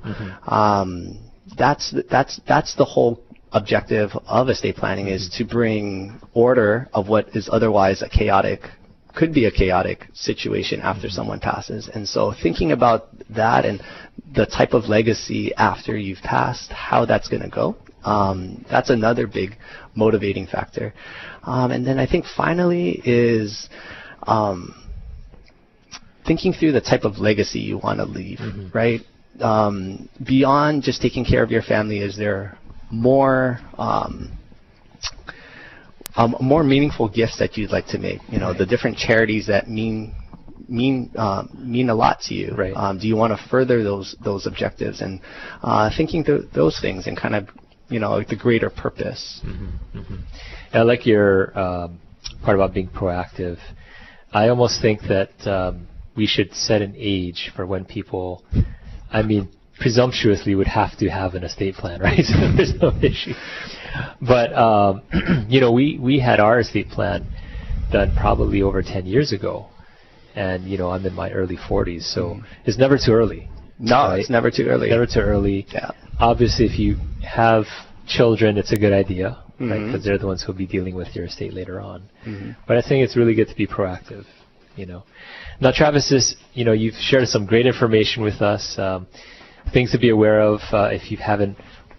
Um, 0.48 1.20
that's 1.58 1.94
that's 2.10 2.40
that's 2.48 2.76
the 2.76 2.86
whole 2.86 3.22
objective 3.52 4.12
of 4.28 4.50
estate 4.50 4.78
planning 4.78 5.08
is 5.08 5.30
to 5.38 5.44
bring 5.44 6.20
order 6.34 6.88
of 6.94 7.10
what 7.10 7.36
is 7.36 7.50
otherwise 7.52 8.02
a 8.02 8.10
chaotic 8.10 8.62
could 9.14 9.34
be 9.34 9.46
a 9.46 9.52
chaotic 9.52 10.08
situation 10.14 10.80
after 10.82 11.10
someone 11.10 11.40
passes. 11.40 11.90
And 11.94 12.08
so 12.08 12.32
thinking 12.32 12.72
about 12.72 13.10
that 13.30 13.66
and 13.66 13.82
the 14.34 14.46
type 14.46 14.74
of 14.74 14.86
legacy 14.86 15.54
after 15.56 15.98
you've 15.98 16.20
passed, 16.24 16.72
how 16.72 17.06
that's 17.06 17.28
going 17.28 17.42
to 17.42 17.50
go, 17.50 17.76
um, 18.04 18.66
that's 18.70 18.90
another 18.90 19.28
big 19.28 19.58
motivating 19.96 20.48
factor. 20.48 20.94
Um, 21.44 21.72
and 21.72 21.86
then 21.86 22.00
I 22.00 22.08
think 22.08 22.26
finally 22.26 23.02
is 23.04 23.70
um, 24.24 24.74
thinking 26.26 26.54
through 26.54 26.72
the 26.72 26.82
type 26.82 27.04
of 27.04 27.18
legacy 27.18 27.60
you 27.60 27.78
want 27.78 28.00
to 28.00 28.06
leave, 28.06 28.40
right? 28.74 29.02
Um, 29.40 30.10
beyond 30.26 30.84
just 30.84 31.02
taking 31.02 31.26
care 31.26 31.44
of 31.44 31.52
your 31.52 31.62
family, 31.62 32.00
is 32.00 32.18
there 32.18 32.58
more 32.92 33.60
um, 33.78 34.38
um, 36.16 36.36
more 36.42 36.64
meaningful 36.64 37.08
gifts 37.08 37.40
that 37.40 37.58
you'd 37.58 37.72
like 37.72 37.88
to 37.88 37.98
make? 37.98 38.20
You 38.30 38.40
know, 38.40 38.54
the 38.54 38.66
different 38.66 38.98
charities 38.98 39.48
that 39.48 39.70
mean 39.70 40.14
mean 40.68 41.12
um, 41.16 41.50
mean 41.58 41.90
a 41.90 41.96
lot 41.96 42.22
to 42.22 42.34
you. 42.34 42.54
Right. 42.56 42.74
Um, 42.76 43.00
do 43.00 43.08
you 43.08 43.16
want 43.16 43.38
to 43.38 43.48
further 43.50 43.84
those 43.84 44.16
those 44.24 44.46
objectives 44.48 45.02
and 45.02 45.22
uh, 45.64 45.90
thinking 45.96 46.24
through 46.24 46.50
those 46.54 46.80
things 46.80 47.08
and 47.08 47.18
kind 47.18 47.36
of 47.36 47.48
you 47.90 48.00
know 48.00 48.12
like 48.12 48.28
the 48.28 48.36
greater 48.36 48.70
purpose. 48.70 49.42
I 50.74 50.84
like 50.84 51.06
your 51.06 51.58
um, 51.58 52.00
part 52.44 52.56
about 52.56 52.74
being 52.74 52.90
proactive. 52.90 53.58
I 54.34 54.48
almost 54.48 54.82
think 54.82 55.02
that 55.04 55.32
um, 55.46 55.88
we 56.16 56.26
should 56.26 56.54
set 56.54 56.82
an 56.82 56.96
age 56.98 57.52
for 57.56 57.66
when 57.66 57.84
people, 57.84 58.44
I 59.12 59.22
mean, 59.24 59.50
presumptuously 59.80 60.56
would 60.56 60.68
have 60.68 60.98
to 61.00 61.10
have 61.10 61.34
an 61.34 61.44
estate 61.44 61.76
plan, 61.76 62.00
right? 62.02 62.24
so 62.32 62.34
there's 62.56 62.74
no 62.82 62.92
issue. 63.02 63.34
But 64.22 64.54
um, 64.54 65.02
you 65.50 65.60
know, 65.60 65.72
we 65.72 65.98
we 66.00 66.20
had 66.20 66.40
our 66.40 66.60
estate 66.60 66.90
plan 66.90 67.26
done 67.92 68.14
probably 68.16 68.62
over 68.62 68.82
10 68.82 69.06
years 69.06 69.34
ago, 69.34 69.68
and 70.36 70.64
you 70.66 70.78
know, 70.78 70.92
I'm 70.92 71.06
in 71.06 71.14
my 71.14 71.30
early 71.32 71.58
40s, 71.58 72.04
so 72.14 72.40
it's 72.66 72.78
never 72.78 72.98
too 72.98 73.12
early. 73.14 73.50
No, 73.80 73.96
Right. 73.96 74.20
it's 74.20 74.30
never 74.30 74.52
too 74.52 74.68
early. 74.68 74.90
Never 74.90 75.08
too 75.08 75.20
early. 75.22 75.66
Yeah. 75.74 75.92
Obviously, 76.20 76.66
if 76.66 76.78
you 76.80 76.98
have 77.28 77.66
children, 78.08 78.58
it's 78.58 78.72
a 78.72 78.78
good 78.78 78.94
idea, 78.94 79.38
right? 79.60 79.70
Mhm. 79.72 79.86
Because 79.88 80.06
they're 80.06 80.20
the 80.20 80.28
ones 80.28 80.44
who'll 80.44 80.56
be 80.56 80.68
dealing 80.68 80.96
with 80.96 81.16
your 81.16 81.26
estate 81.26 81.54
later 81.54 81.82
on. 81.82 82.04
Mhm. 82.26 82.56
But 82.68 82.78
I 82.78 82.82
think 82.82 83.04
it's 83.04 83.16
really 83.18 83.34
good 83.34 83.50
to 83.50 83.56
be 83.56 83.66
proactive, 83.66 84.26
you 84.76 84.86
know. 84.86 85.04
Now, 85.60 85.72
Travis, 85.72 86.12
is, 86.12 86.36
you 86.54 86.66
know, 86.66 86.72
you've 86.72 86.96
shared 86.96 87.28
some 87.28 87.46
great 87.46 87.66
information 87.66 88.24
with 88.24 88.42
us, 88.42 88.78
um, 88.78 89.08
things 89.74 89.92
to 89.92 90.00
be 90.00 90.10
aware 90.10 90.42
of 90.42 90.60
uh, 90.72 90.90
if 90.92 91.12
you 91.12 91.18
have 91.18 91.40
an 91.40 91.56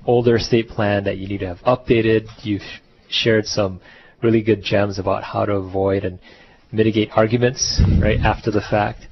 older 0.06 0.36
estate 0.36 0.68
plan 0.68 1.04
that 1.04 1.18
you 1.18 1.28
need 1.28 1.38
to 1.38 1.46
have 1.46 1.58
updated. 1.58 2.26
You've 2.42 2.62
shared 3.08 3.46
some 3.46 3.80
really 4.22 4.42
good 4.42 4.62
gems 4.62 4.98
about 4.98 5.22
how 5.22 5.44
to 5.44 5.52
avoid 5.52 6.04
and 6.04 6.18
mitigate 6.72 7.10
arguments, 7.14 7.80
right, 8.00 8.18
after 8.20 8.50
the 8.50 8.60
fact. 8.60 9.06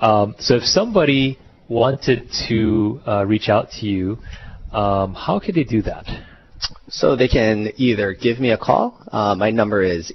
Um, 0.00 0.34
so 0.38 0.56
if 0.56 0.62
somebody 0.62 1.38
wanted 1.68 2.30
to 2.48 3.00
uh, 3.06 3.24
reach 3.26 3.48
out 3.48 3.70
to 3.80 3.86
you, 3.86 4.18
um, 4.72 5.14
how 5.14 5.40
could 5.40 5.54
they 5.54 5.64
do 5.64 5.82
that? 5.82 6.06
So 6.88 7.16
they 7.16 7.28
can 7.28 7.72
either 7.76 8.12
give 8.14 8.38
me 8.38 8.50
a 8.50 8.58
call. 8.58 9.02
Uh, 9.10 9.34
my 9.34 9.50
number 9.50 9.82
is 9.82 10.12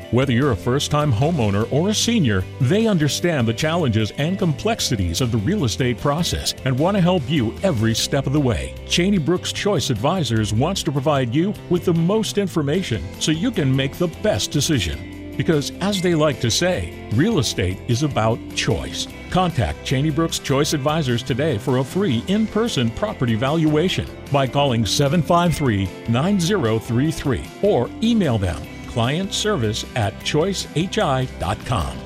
Whether 0.11 0.33
you're 0.33 0.51
a 0.51 0.57
first 0.57 0.91
time 0.91 1.09
homeowner 1.09 1.71
or 1.71 1.87
a 1.87 1.93
senior, 1.93 2.43
they 2.59 2.85
understand 2.85 3.47
the 3.47 3.53
challenges 3.53 4.11
and 4.17 4.37
complexities 4.37 5.21
of 5.21 5.31
the 5.31 5.37
real 5.37 5.63
estate 5.63 5.97
process 5.99 6.53
and 6.65 6.77
want 6.77 6.97
to 6.97 7.01
help 7.01 7.23
you 7.29 7.55
every 7.63 7.95
step 7.95 8.27
of 8.27 8.33
the 8.33 8.39
way. 8.39 8.75
Cheney 8.85 9.19
Brooks 9.19 9.53
Choice 9.53 9.89
Advisors 9.89 10.53
wants 10.53 10.83
to 10.83 10.91
provide 10.91 11.33
you 11.33 11.53
with 11.69 11.85
the 11.85 11.93
most 11.93 12.37
information 12.37 13.01
so 13.21 13.31
you 13.31 13.51
can 13.51 13.73
make 13.73 13.93
the 13.93 14.09
best 14.21 14.51
decision. 14.51 15.33
Because, 15.37 15.71
as 15.79 16.01
they 16.01 16.13
like 16.13 16.41
to 16.41 16.51
say, 16.51 17.07
real 17.13 17.39
estate 17.39 17.79
is 17.87 18.03
about 18.03 18.37
choice. 18.53 19.07
Contact 19.29 19.81
Cheney 19.85 20.09
Brooks 20.09 20.39
Choice 20.39 20.73
Advisors 20.73 21.23
today 21.23 21.57
for 21.57 21.77
a 21.77 21.83
free 21.85 22.21
in 22.27 22.47
person 22.47 22.91
property 22.91 23.35
valuation 23.35 24.09
by 24.29 24.45
calling 24.45 24.85
753 24.85 25.87
9033 26.09 27.43
or 27.63 27.89
email 28.03 28.37
them 28.37 28.61
client 28.93 29.33
service 29.33 29.85
at 29.95 30.13
choicehi.com. 30.19 31.97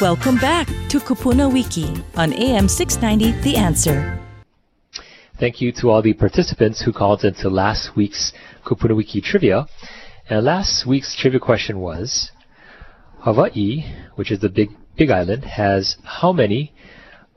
Welcome 0.00 0.38
back 0.38 0.66
to 0.88 0.98
Kupuna 0.98 1.52
Wiki 1.52 2.02
on 2.16 2.32
AM 2.32 2.68
690 2.68 3.42
The 3.42 3.56
Answer. 3.56 4.18
Thank 5.38 5.60
you 5.60 5.72
to 5.72 5.90
all 5.90 6.00
the 6.02 6.14
participants 6.14 6.80
who 6.80 6.92
called 6.92 7.24
into 7.24 7.50
last 7.50 7.96
week's 7.96 8.32
Kupuna 8.64 8.96
Wiki 8.96 9.20
trivia. 9.20 9.66
And 10.28 10.44
last 10.44 10.86
week's 10.86 11.14
trivia 11.14 11.40
question 11.40 11.80
was 11.80 12.30
Hawaii, 13.20 13.84
which 14.14 14.30
is 14.30 14.40
the 14.40 14.48
big 14.48 14.70
big 14.96 15.10
island, 15.10 15.44
has 15.44 15.96
how 16.04 16.32
many 16.32 16.72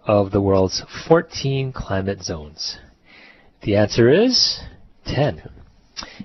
of 0.06 0.32
the 0.32 0.42
world's 0.42 0.84
14 1.08 1.72
climate 1.74 2.22
zones? 2.24 2.78
The 3.62 3.76
answer 3.76 4.10
is 4.10 4.60
10. 5.06 5.50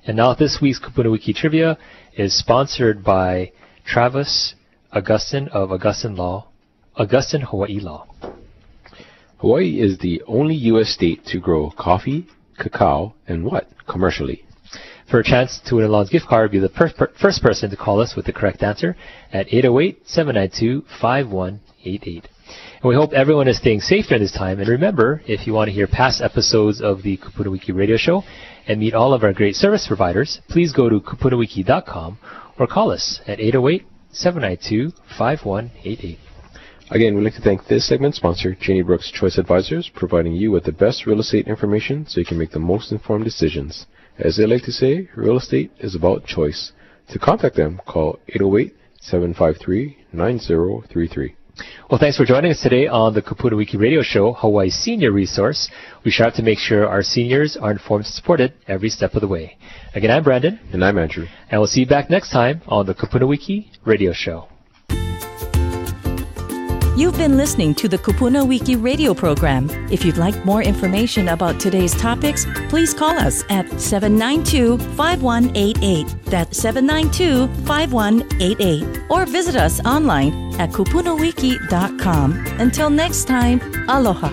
And 0.06 0.16
now 0.16 0.34
this 0.34 0.58
week's 0.60 0.80
Kupuna 0.80 1.10
Wiki 1.10 1.32
trivia 1.32 1.78
is 2.16 2.38
sponsored 2.38 3.04
by 3.04 3.52
Travis 3.84 4.54
Agustin 4.92 5.48
of 5.48 5.72
Agustin 5.72 6.16
Law, 6.16 6.48
Agustin 6.98 7.42
Hawaii 7.42 7.80
Law. 7.80 8.06
Hawaii 9.38 9.80
is 9.80 9.98
the 9.98 10.22
only 10.26 10.54
U.S. 10.54 10.88
state 10.88 11.24
to 11.26 11.38
grow 11.38 11.70
coffee, 11.70 12.26
cacao, 12.58 13.14
and 13.26 13.44
what 13.44 13.68
commercially? 13.88 14.44
For 15.10 15.20
a 15.20 15.24
chance 15.24 15.60
to 15.66 15.76
win 15.76 15.84
a 15.84 15.88
Longs 15.88 16.10
gift 16.10 16.26
card, 16.26 16.50
be 16.50 16.58
the 16.58 16.68
per- 16.68 16.92
per- 16.92 17.12
first 17.20 17.42
person 17.42 17.70
to 17.70 17.76
call 17.76 18.00
us 18.00 18.14
with 18.16 18.26
the 18.26 18.32
correct 18.32 18.62
answer 18.62 18.96
at 19.32 19.46
808-792-5188. 19.48 22.24
And 22.80 22.88
we 22.88 22.94
hope 22.94 23.12
everyone 23.12 23.48
is 23.48 23.58
staying 23.58 23.80
safe 23.80 24.06
during 24.06 24.22
this 24.22 24.32
time. 24.32 24.60
And 24.60 24.68
remember, 24.68 25.22
if 25.26 25.46
you 25.46 25.52
want 25.52 25.68
to 25.68 25.74
hear 25.74 25.86
past 25.86 26.20
episodes 26.20 26.80
of 26.80 27.02
the 27.02 27.16
Kupuna 27.16 27.50
Wiki 27.50 27.72
radio 27.72 27.96
show 27.96 28.22
and 28.66 28.78
meet 28.78 28.94
all 28.94 29.14
of 29.14 29.24
our 29.24 29.32
great 29.32 29.56
service 29.56 29.86
providers, 29.86 30.40
please 30.48 30.72
go 30.72 30.88
to 30.88 31.00
kupunawiki.com 31.00 32.18
or 32.58 32.66
call 32.66 32.92
us 32.92 33.20
at 33.26 33.38
808-792-5188. 33.38 36.18
Again, 36.90 37.14
we'd 37.14 37.24
like 37.24 37.34
to 37.34 37.42
thank 37.42 37.66
this 37.66 37.86
segment 37.86 38.14
sponsor, 38.14 38.54
Cheney 38.54 38.80
Brooks 38.82 39.10
Choice 39.10 39.36
Advisors, 39.36 39.90
providing 39.94 40.32
you 40.32 40.50
with 40.50 40.64
the 40.64 40.72
best 40.72 41.04
real 41.04 41.20
estate 41.20 41.46
information 41.46 42.06
so 42.06 42.18
you 42.18 42.24
can 42.24 42.38
make 42.38 42.52
the 42.52 42.58
most 42.58 42.92
informed 42.92 43.24
decisions. 43.24 43.84
As 44.18 44.36
they 44.36 44.46
like 44.46 44.62
to 44.62 44.72
say, 44.72 45.10
real 45.14 45.36
estate 45.36 45.70
is 45.78 45.94
about 45.94 46.24
choice. 46.24 46.72
To 47.10 47.18
contact 47.18 47.56
them, 47.56 47.82
call 47.86 48.18
808-753-9033. 48.34 51.34
Well, 51.90 51.98
thanks 51.98 52.16
for 52.16 52.24
joining 52.24 52.50
us 52.52 52.60
today 52.60 52.86
on 52.86 53.14
the 53.14 53.22
Kupuna 53.22 53.56
Wiki 53.56 53.76
radio 53.76 54.02
show, 54.02 54.32
Hawaii's 54.32 54.74
senior 54.74 55.10
resource. 55.10 55.70
We 56.04 56.10
strive 56.10 56.34
to 56.34 56.42
make 56.42 56.58
sure 56.58 56.86
our 56.86 57.02
seniors 57.02 57.56
are 57.56 57.72
informed 57.72 58.04
and 58.04 58.14
supported 58.14 58.52
every 58.66 58.90
step 58.90 59.14
of 59.14 59.22
the 59.22 59.28
way. 59.28 59.56
Again, 59.94 60.10
I'm 60.10 60.22
Brandon, 60.22 60.60
And 60.72 60.84
I'm 60.84 60.98
Andrew. 60.98 61.26
and 61.50 61.60
we'll 61.60 61.66
see 61.68 61.80
you 61.80 61.86
back 61.86 62.10
next 62.10 62.30
time 62.30 62.62
on 62.68 62.86
the 62.86 62.94
Kupuna 62.94 63.26
Wiki 63.26 63.70
radio 63.84 64.12
show. 64.12 64.48
You've 66.98 67.16
been 67.16 67.36
listening 67.36 67.76
to 67.76 67.86
the 67.86 67.96
Kupuna 67.96 68.44
Wiki 68.44 68.74
radio 68.74 69.14
program. 69.14 69.70
If 69.88 70.04
you'd 70.04 70.16
like 70.16 70.44
more 70.44 70.64
information 70.64 71.28
about 71.28 71.60
today's 71.60 71.94
topics, 71.94 72.44
please 72.68 72.92
call 72.92 73.16
us 73.16 73.44
at 73.50 73.80
792 73.80 74.78
5188. 74.96 76.24
That's 76.24 76.58
792 76.58 77.46
5188. 77.66 79.02
Or 79.10 79.26
visit 79.26 79.54
us 79.54 79.78
online 79.86 80.32
at 80.58 80.70
kupunawiki.com. 80.70 82.46
Until 82.58 82.90
next 82.90 83.26
time, 83.28 83.60
aloha. 83.88 84.30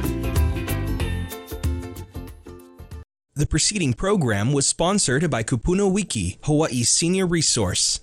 The 3.36 3.45
preceding 3.45 3.93
program 3.93 4.51
was 4.54 4.65
sponsored 4.65 5.30
by 5.30 5.43
Kupuna 5.43 5.91
Wiki, 5.91 6.39
Hawaii's 6.41 6.89
senior 6.89 7.28
resource. 7.28 7.99